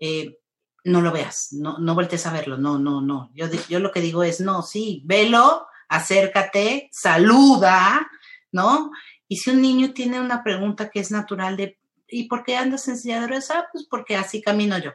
Eh, 0.00 0.38
no 0.84 1.00
lo 1.00 1.12
veas, 1.12 1.48
no, 1.52 1.78
no 1.78 1.94
voltees 1.94 2.26
a 2.26 2.32
verlo, 2.32 2.58
no, 2.58 2.78
no, 2.78 3.00
no. 3.00 3.30
Yo, 3.34 3.46
yo 3.68 3.80
lo 3.80 3.90
que 3.90 4.00
digo 4.00 4.22
es, 4.22 4.40
no, 4.40 4.62
sí, 4.62 5.02
velo, 5.06 5.66
acércate, 5.88 6.88
saluda, 6.92 8.06
¿no? 8.52 8.90
Y 9.26 9.38
si 9.38 9.50
un 9.50 9.62
niño 9.62 9.94
tiene 9.94 10.20
una 10.20 10.44
pregunta 10.44 10.90
que 10.90 11.00
es 11.00 11.10
natural 11.10 11.56
de, 11.56 11.78
¿y 12.06 12.28
por 12.28 12.44
qué 12.44 12.56
andas 12.56 12.86
en 12.88 12.98
silla 12.98 13.22
de 13.22 13.28
ruedas? 13.28 13.50
Ah, 13.50 13.66
pues 13.72 13.86
porque 13.88 14.16
así 14.16 14.42
camino 14.42 14.78
yo. 14.78 14.92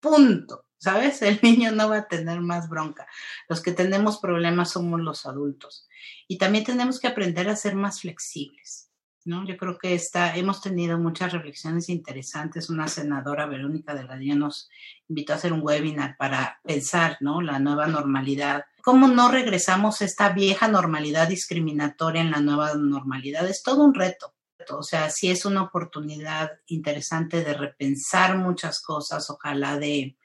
Punto. 0.00 0.62
¿Sabes? 0.78 1.22
El 1.22 1.40
niño 1.42 1.72
no 1.72 1.88
va 1.88 1.98
a 1.98 2.08
tener 2.08 2.40
más 2.40 2.68
bronca. 2.68 3.06
Los 3.48 3.62
que 3.62 3.72
tenemos 3.72 4.18
problemas 4.18 4.72
somos 4.72 5.00
los 5.00 5.26
adultos. 5.26 5.88
Y 6.28 6.38
también 6.38 6.64
tenemos 6.64 7.00
que 7.00 7.08
aprender 7.08 7.48
a 7.48 7.56
ser 7.56 7.74
más 7.74 8.02
flexibles. 8.02 8.85
¿No? 9.26 9.46
Yo 9.46 9.56
creo 9.56 9.76
que 9.76 9.94
está, 9.94 10.36
hemos 10.36 10.60
tenido 10.60 10.98
muchas 10.98 11.32
reflexiones 11.32 11.88
interesantes. 11.88 12.70
Una 12.70 12.88
senadora, 12.88 13.46
Verónica 13.46 13.94
de 13.94 14.04
la 14.04 14.16
Día, 14.16 14.34
nos 14.34 14.70
invitó 15.08 15.32
a 15.32 15.36
hacer 15.36 15.52
un 15.52 15.62
webinar 15.62 16.16
para 16.16 16.60
pensar, 16.62 17.18
¿no? 17.20 17.42
La 17.42 17.58
nueva 17.58 17.86
normalidad. 17.86 18.64
¿Cómo 18.82 19.08
no 19.08 19.30
regresamos 19.30 20.00
a 20.00 20.04
esta 20.04 20.30
vieja 20.30 20.68
normalidad 20.68 21.28
discriminatoria 21.28 22.22
en 22.22 22.30
la 22.30 22.40
nueva 22.40 22.74
normalidad? 22.74 23.48
Es 23.48 23.62
todo 23.62 23.84
un 23.84 23.94
reto. 23.94 24.34
O 24.70 24.82
sea, 24.82 25.10
sí 25.10 25.30
es 25.30 25.44
una 25.44 25.62
oportunidad 25.62 26.52
interesante 26.66 27.44
de 27.44 27.54
repensar 27.54 28.38
muchas 28.38 28.82
cosas, 28.82 29.28
ojalá 29.30 29.78
de 29.78 30.16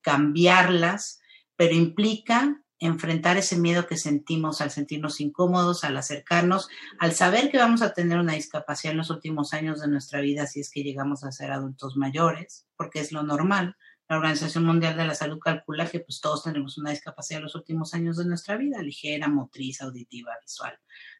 cambiarlas, 0.00 1.20
pero 1.56 1.74
implica 1.74 2.62
enfrentar 2.80 3.36
ese 3.36 3.56
miedo 3.56 3.86
que 3.86 3.96
sentimos 3.96 4.60
al 4.60 4.70
sentirnos 4.70 5.20
incómodos, 5.20 5.84
al 5.84 5.96
acercarnos, 5.96 6.68
al 6.98 7.12
saber 7.12 7.50
que 7.50 7.58
vamos 7.58 7.82
a 7.82 7.92
tener 7.92 8.18
una 8.18 8.32
discapacidad 8.32 8.92
en 8.92 8.98
los 8.98 9.10
últimos 9.10 9.52
años 9.52 9.80
de 9.80 9.88
nuestra 9.88 10.20
vida 10.20 10.46
si 10.46 10.60
es 10.60 10.70
que 10.70 10.82
llegamos 10.82 11.22
a 11.22 11.30
ser 11.30 11.52
adultos 11.52 11.96
mayores, 11.96 12.66
porque 12.76 13.00
es 13.00 13.12
lo 13.12 13.22
normal. 13.22 13.76
La 14.08 14.16
Organización 14.16 14.64
Mundial 14.64 14.96
de 14.96 15.06
la 15.06 15.14
Salud 15.14 15.38
calcula 15.38 15.86
que 15.86 16.00
pues 16.00 16.20
todos 16.20 16.42
tenemos 16.42 16.76
una 16.78 16.90
discapacidad 16.90 17.38
en 17.38 17.44
los 17.44 17.54
últimos 17.54 17.94
años 17.94 18.16
de 18.16 18.24
nuestra 18.24 18.56
vida, 18.56 18.82
ligera, 18.82 19.28
motriz, 19.28 19.80
auditiva, 19.82 20.32
visual. 20.42 20.76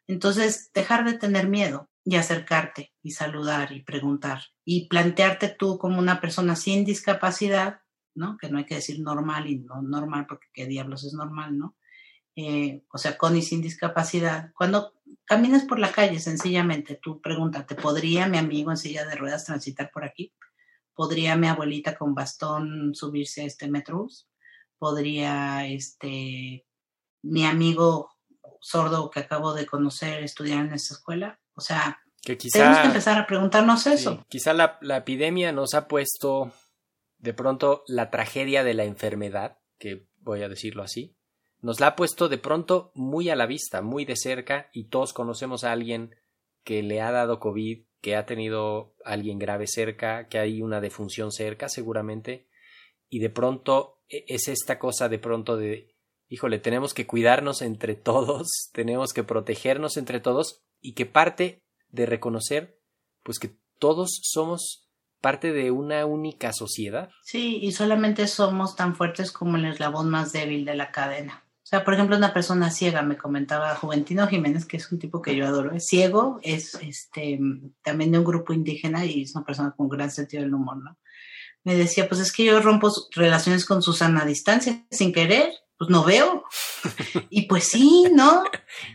Entonces, 0.07 0.71
dejar 0.73 1.05
de 1.05 1.17
tener 1.17 1.47
miedo 1.47 1.89
y 2.03 2.17
acercarte 2.17 2.91
y 3.01 3.11
saludar 3.11 3.71
y 3.71 3.83
preguntar 3.83 4.41
y 4.65 4.89
plantearte 4.89 5.47
tú 5.47 5.77
como 5.77 5.99
una 5.99 6.19
persona 6.19 6.57
sin 6.57 6.83
discapacidad, 6.83 7.79
¿no? 8.15 8.37
Que 8.37 8.49
no 8.49 8.57
hay 8.57 8.65
que 8.65 8.75
decir 8.75 8.99
normal 8.99 9.47
y 9.49 9.59
no 9.59 9.81
normal 9.81 10.25
porque 10.27 10.47
qué 10.53 10.65
diablos 10.65 11.03
es 11.03 11.13
normal, 11.13 11.57
¿no? 11.57 11.75
Eh, 12.35 12.83
o 12.91 12.97
sea, 12.97 13.17
con 13.17 13.35
y 13.35 13.41
sin 13.41 13.61
discapacidad. 13.61 14.51
Cuando 14.53 14.93
caminas 15.25 15.63
por 15.63 15.79
la 15.79 15.91
calle, 15.91 16.19
sencillamente, 16.19 16.99
tú 17.01 17.19
pregúntate, 17.21 17.75
¿podría 17.75 18.27
mi 18.27 18.37
amigo 18.37 18.71
en 18.71 18.77
silla 18.77 19.05
de 19.05 19.15
ruedas 19.15 19.45
transitar 19.45 19.91
por 19.91 20.05
aquí? 20.05 20.33
¿Podría 20.93 21.35
mi 21.35 21.47
abuelita 21.47 21.97
con 21.97 22.15
bastón 22.15 22.95
subirse 22.95 23.41
a 23.41 23.45
este 23.45 23.69
metrobús? 23.69 24.29
¿Podría 24.77 25.67
este, 25.67 26.65
mi 27.21 27.45
amigo 27.45 28.11
sordo 28.59 29.09
que 29.09 29.19
acabo 29.19 29.53
de 29.53 29.65
conocer 29.65 30.23
estudiar 30.23 30.65
en 30.65 30.73
esta 30.73 30.93
escuela? 30.93 31.39
O 31.53 31.61
sea, 31.61 31.99
Que 32.21 32.37
quizá, 32.37 32.59
tenemos 32.59 32.79
que 32.79 32.87
empezar 32.87 33.17
a 33.19 33.27
preguntarnos 33.27 33.83
sí, 33.83 33.89
eso. 33.93 34.25
quizá 34.29 34.53
la, 34.53 34.77
la 34.81 34.97
epidemia 34.97 35.51
nos 35.51 35.73
ha 35.73 35.87
puesto 35.87 36.53
de 37.21 37.33
pronto 37.33 37.83
la 37.87 38.09
tragedia 38.09 38.63
de 38.63 38.73
la 38.73 38.83
enfermedad, 38.83 39.59
que 39.77 40.07
voy 40.19 40.41
a 40.41 40.49
decirlo 40.49 40.83
así, 40.83 41.15
nos 41.61 41.79
la 41.79 41.87
ha 41.87 41.95
puesto 41.95 42.27
de 42.27 42.39
pronto 42.39 42.91
muy 42.95 43.29
a 43.29 43.35
la 43.35 43.45
vista, 43.45 43.81
muy 43.81 44.05
de 44.05 44.15
cerca, 44.15 44.69
y 44.73 44.85
todos 44.85 45.13
conocemos 45.13 45.63
a 45.63 45.71
alguien 45.71 46.15
que 46.63 46.81
le 46.81 47.01
ha 47.01 47.11
dado 47.11 47.39
COVID, 47.39 47.83
que 48.01 48.15
ha 48.15 48.25
tenido 48.25 48.95
alguien 49.05 49.37
grave 49.37 49.67
cerca, 49.67 50.27
que 50.27 50.39
hay 50.39 50.63
una 50.63 50.81
defunción 50.81 51.31
cerca 51.31 51.69
seguramente, 51.69 52.47
y 53.09 53.19
de 53.19 53.29
pronto 53.29 54.01
e- 54.09 54.25
es 54.27 54.47
esta 54.47 54.79
cosa 54.79 55.07
de 55.07 55.19
pronto 55.19 55.55
de, 55.55 55.95
híjole, 56.27 56.57
tenemos 56.57 56.95
que 56.95 57.05
cuidarnos 57.05 57.61
entre 57.61 57.93
todos, 57.93 58.69
tenemos 58.73 59.13
que 59.13 59.23
protegernos 59.23 59.97
entre 59.97 60.19
todos, 60.19 60.63
y 60.79 60.93
que 60.93 61.05
parte 61.05 61.61
de 61.89 62.07
reconocer, 62.07 62.79
pues 63.21 63.37
que 63.37 63.51
todos 63.77 64.19
somos 64.23 64.90
parte 65.21 65.53
de 65.53 65.71
una 65.71 66.05
única 66.05 66.51
sociedad. 66.51 67.09
Sí, 67.23 67.59
y 67.61 67.71
solamente 67.71 68.27
somos 68.27 68.75
tan 68.75 68.95
fuertes 68.95 69.31
como 69.31 69.57
el 69.57 69.65
eslabón 69.65 70.09
más 70.09 70.33
débil 70.33 70.65
de 70.65 70.75
la 70.75 70.91
cadena. 70.91 71.43
O 71.63 71.67
sea, 71.71 71.85
por 71.85 71.93
ejemplo, 71.93 72.17
una 72.17 72.33
persona 72.33 72.69
ciega, 72.69 73.01
me 73.01 73.17
comentaba 73.17 73.75
Juventino 73.75 74.27
Jiménez, 74.27 74.65
que 74.65 74.75
es 74.75 74.91
un 74.91 74.99
tipo 74.99 75.21
que 75.21 75.35
yo 75.35 75.47
adoro, 75.47 75.71
es 75.71 75.87
ciego, 75.87 76.39
es 76.43 76.75
este 76.81 77.39
también 77.81 78.11
de 78.11 78.17
un 78.17 78.25
grupo 78.25 78.51
indígena 78.51 79.05
y 79.05 79.21
es 79.21 79.35
una 79.35 79.45
persona 79.45 79.73
con 79.77 79.87
gran 79.87 80.11
sentido 80.11 80.43
del 80.43 80.53
humor, 80.53 80.83
¿no? 80.83 80.97
Me 81.63 81.75
decía, 81.75 82.09
pues 82.09 82.19
es 82.19 82.33
que 82.33 82.43
yo 82.43 82.59
rompo 82.59 82.91
relaciones 83.11 83.65
con 83.65 83.81
Susana 83.81 84.23
a 84.23 84.25
distancia, 84.25 84.85
sin 84.89 85.13
querer, 85.13 85.53
pues 85.81 85.89
no 85.89 86.03
veo. 86.03 86.43
Y 87.31 87.47
pues 87.47 87.69
sí, 87.69 88.05
¿no? 88.13 88.43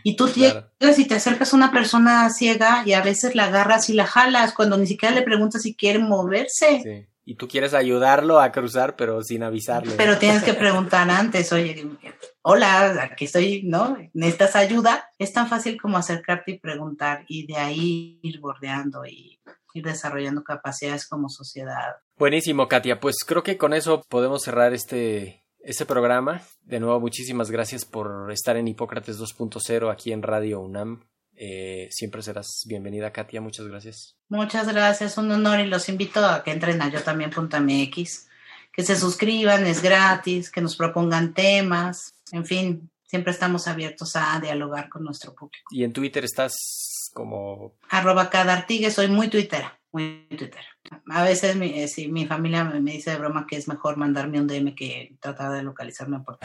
Y 0.03 0.15
tú 0.15 0.31
Claro. 0.31 0.69
llegas 0.79 0.97
y 0.99 1.05
te 1.05 1.15
acercas 1.15 1.51
a 1.51 1.57
una 1.57 1.69
persona 1.69 2.29
ciega 2.29 2.83
y 2.85 2.93
a 2.93 3.01
veces 3.01 3.35
la 3.35 3.47
agarras 3.47 3.89
y 3.89 3.93
la 3.93 4.05
jalas 4.07 4.53
cuando 4.53 4.77
ni 4.77 4.87
siquiera 4.87 5.13
le 5.13 5.21
preguntas 5.21 5.63
si 5.63 5.75
quiere 5.75 5.99
moverse. 5.99 6.79
Sí. 6.81 7.05
Y 7.25 7.35
tú 7.35 7.49
quieres 7.49 7.73
ayudarlo 7.73 8.39
a 8.39 8.53
cruzar, 8.53 8.95
pero 8.95 9.21
sin 9.21 9.43
avisarle. 9.43 9.95
Pero 9.97 10.17
tienes 10.17 10.43
que 10.43 10.53
preguntar 10.53 11.09
antes, 11.11 11.51
oye, 11.51 11.85
hola, 12.41 13.03
aquí 13.11 13.25
estoy, 13.25 13.63
¿no? 13.63 13.97
¿Necesitas 14.13 14.55
ayuda? 14.55 15.09
Es 15.19 15.33
tan 15.33 15.49
fácil 15.49 15.81
como 15.81 15.97
acercarte 15.97 16.51
y 16.51 16.59
preguntar 16.59 17.25
y 17.27 17.45
de 17.47 17.57
ahí 17.57 18.19
ir 18.23 18.39
bordeando 18.39 19.05
y 19.05 19.41
ir 19.73 19.83
desarrollando 19.83 20.41
capacidades 20.45 21.05
como 21.05 21.27
sociedad. 21.27 21.97
Buenísimo, 22.17 22.69
Katia. 22.69 23.01
Pues 23.01 23.17
creo 23.27 23.43
que 23.43 23.57
con 23.57 23.73
eso 23.73 24.03
podemos 24.07 24.43
cerrar 24.43 24.73
este, 24.73 25.43
este 25.59 25.85
programa. 25.85 26.41
De 26.63 26.79
nuevo, 26.79 26.99
muchísimas 26.99 27.51
gracias 27.51 27.85
por 27.85 28.31
estar 28.31 28.57
en 28.57 28.67
Hipócrates 28.67 29.19
2.0 29.19 29.91
aquí 29.91 30.11
en 30.11 30.23
Radio 30.23 30.61
UNAM. 30.61 31.03
Eh, 31.35 31.87
siempre 31.91 32.21
serás 32.23 32.63
bienvenida, 32.65 33.11
Katia. 33.11 33.41
Muchas 33.41 33.67
gracias. 33.67 34.17
Muchas 34.27 34.67
gracias, 34.67 35.17
un 35.17 35.31
honor 35.31 35.59
y 35.59 35.67
los 35.67 35.87
invito 35.87 36.25
a 36.25 36.43
que 36.43 36.51
entren 36.51 36.81
a 36.81 36.89
yo 36.89 37.01
también.mx, 37.03 38.27
que 38.73 38.83
se 38.83 38.95
suscriban, 38.95 39.67
es 39.67 39.81
gratis, 39.81 40.49
que 40.49 40.61
nos 40.61 40.75
propongan 40.75 41.33
temas, 41.33 42.15
en 42.31 42.45
fin, 42.45 42.89
siempre 43.05 43.31
estamos 43.31 43.67
abiertos 43.67 44.15
a 44.15 44.39
dialogar 44.39 44.89
con 44.89 45.03
nuestro 45.03 45.33
público. 45.33 45.67
Y 45.71 45.83
en 45.83 45.93
Twitter 45.93 46.25
estás 46.25 46.55
como... 47.13 47.75
arroba 47.89 48.29
cada 48.29 48.53
artigue, 48.53 48.91
soy 48.91 49.07
muy 49.07 49.27
tuitera, 49.27 49.79
muy 49.91 50.27
tuitera. 50.29 50.65
A 51.09 51.23
veces 51.23 51.55
mi, 51.55 51.81
eh, 51.81 51.87
sí, 51.87 52.07
mi 52.07 52.25
familia 52.25 52.63
me, 52.63 52.79
me 52.79 52.93
dice 52.93 53.11
de 53.11 53.17
broma 53.17 53.45
que 53.47 53.57
es 53.57 53.67
mejor 53.67 53.97
mandarme 53.97 54.39
un 54.39 54.47
DM 54.47 54.73
que 54.73 55.17
tratar 55.19 55.51
de 55.51 55.63
localizarme 55.63 56.21
por 56.21 56.39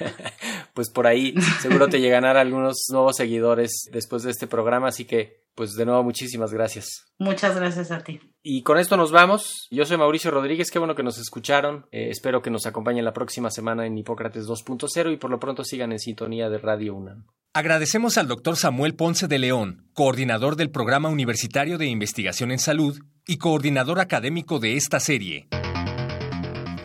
pues 0.74 0.90
por 0.90 1.06
ahí 1.06 1.34
seguro 1.60 1.88
te 1.88 2.00
llegarán 2.00 2.36
algunos 2.36 2.86
nuevos 2.90 3.16
seguidores 3.16 3.88
después 3.90 4.22
de 4.22 4.30
este 4.30 4.46
programa. 4.46 4.88
Así 4.88 5.04
que, 5.04 5.47
pues 5.58 5.74
de 5.74 5.84
nuevo, 5.84 6.04
muchísimas 6.04 6.52
gracias. 6.52 7.04
Muchas 7.18 7.56
gracias 7.56 7.90
a 7.90 8.04
ti. 8.04 8.20
Y 8.44 8.62
con 8.62 8.78
esto 8.78 8.96
nos 8.96 9.10
vamos. 9.10 9.66
Yo 9.72 9.84
soy 9.84 9.96
Mauricio 9.96 10.30
Rodríguez, 10.30 10.70
qué 10.70 10.78
bueno 10.78 10.94
que 10.94 11.02
nos 11.02 11.18
escucharon. 11.18 11.86
Eh, 11.90 12.10
espero 12.10 12.42
que 12.42 12.50
nos 12.50 12.64
acompañen 12.64 13.04
la 13.04 13.12
próxima 13.12 13.50
semana 13.50 13.84
en 13.84 13.98
Hipócrates 13.98 14.46
2.0 14.46 15.12
y 15.12 15.16
por 15.16 15.32
lo 15.32 15.40
pronto 15.40 15.64
sigan 15.64 15.90
en 15.90 15.98
sintonía 15.98 16.48
de 16.48 16.58
Radio 16.58 16.94
UNAM. 16.94 17.26
Agradecemos 17.54 18.18
al 18.18 18.28
doctor 18.28 18.56
Samuel 18.56 18.94
Ponce 18.94 19.26
de 19.26 19.40
León, 19.40 19.88
coordinador 19.94 20.54
del 20.54 20.70
Programa 20.70 21.08
Universitario 21.08 21.76
de 21.76 21.86
Investigación 21.86 22.52
en 22.52 22.60
Salud 22.60 22.96
y 23.26 23.38
coordinador 23.38 23.98
académico 23.98 24.60
de 24.60 24.76
esta 24.76 25.00
serie. 25.00 25.48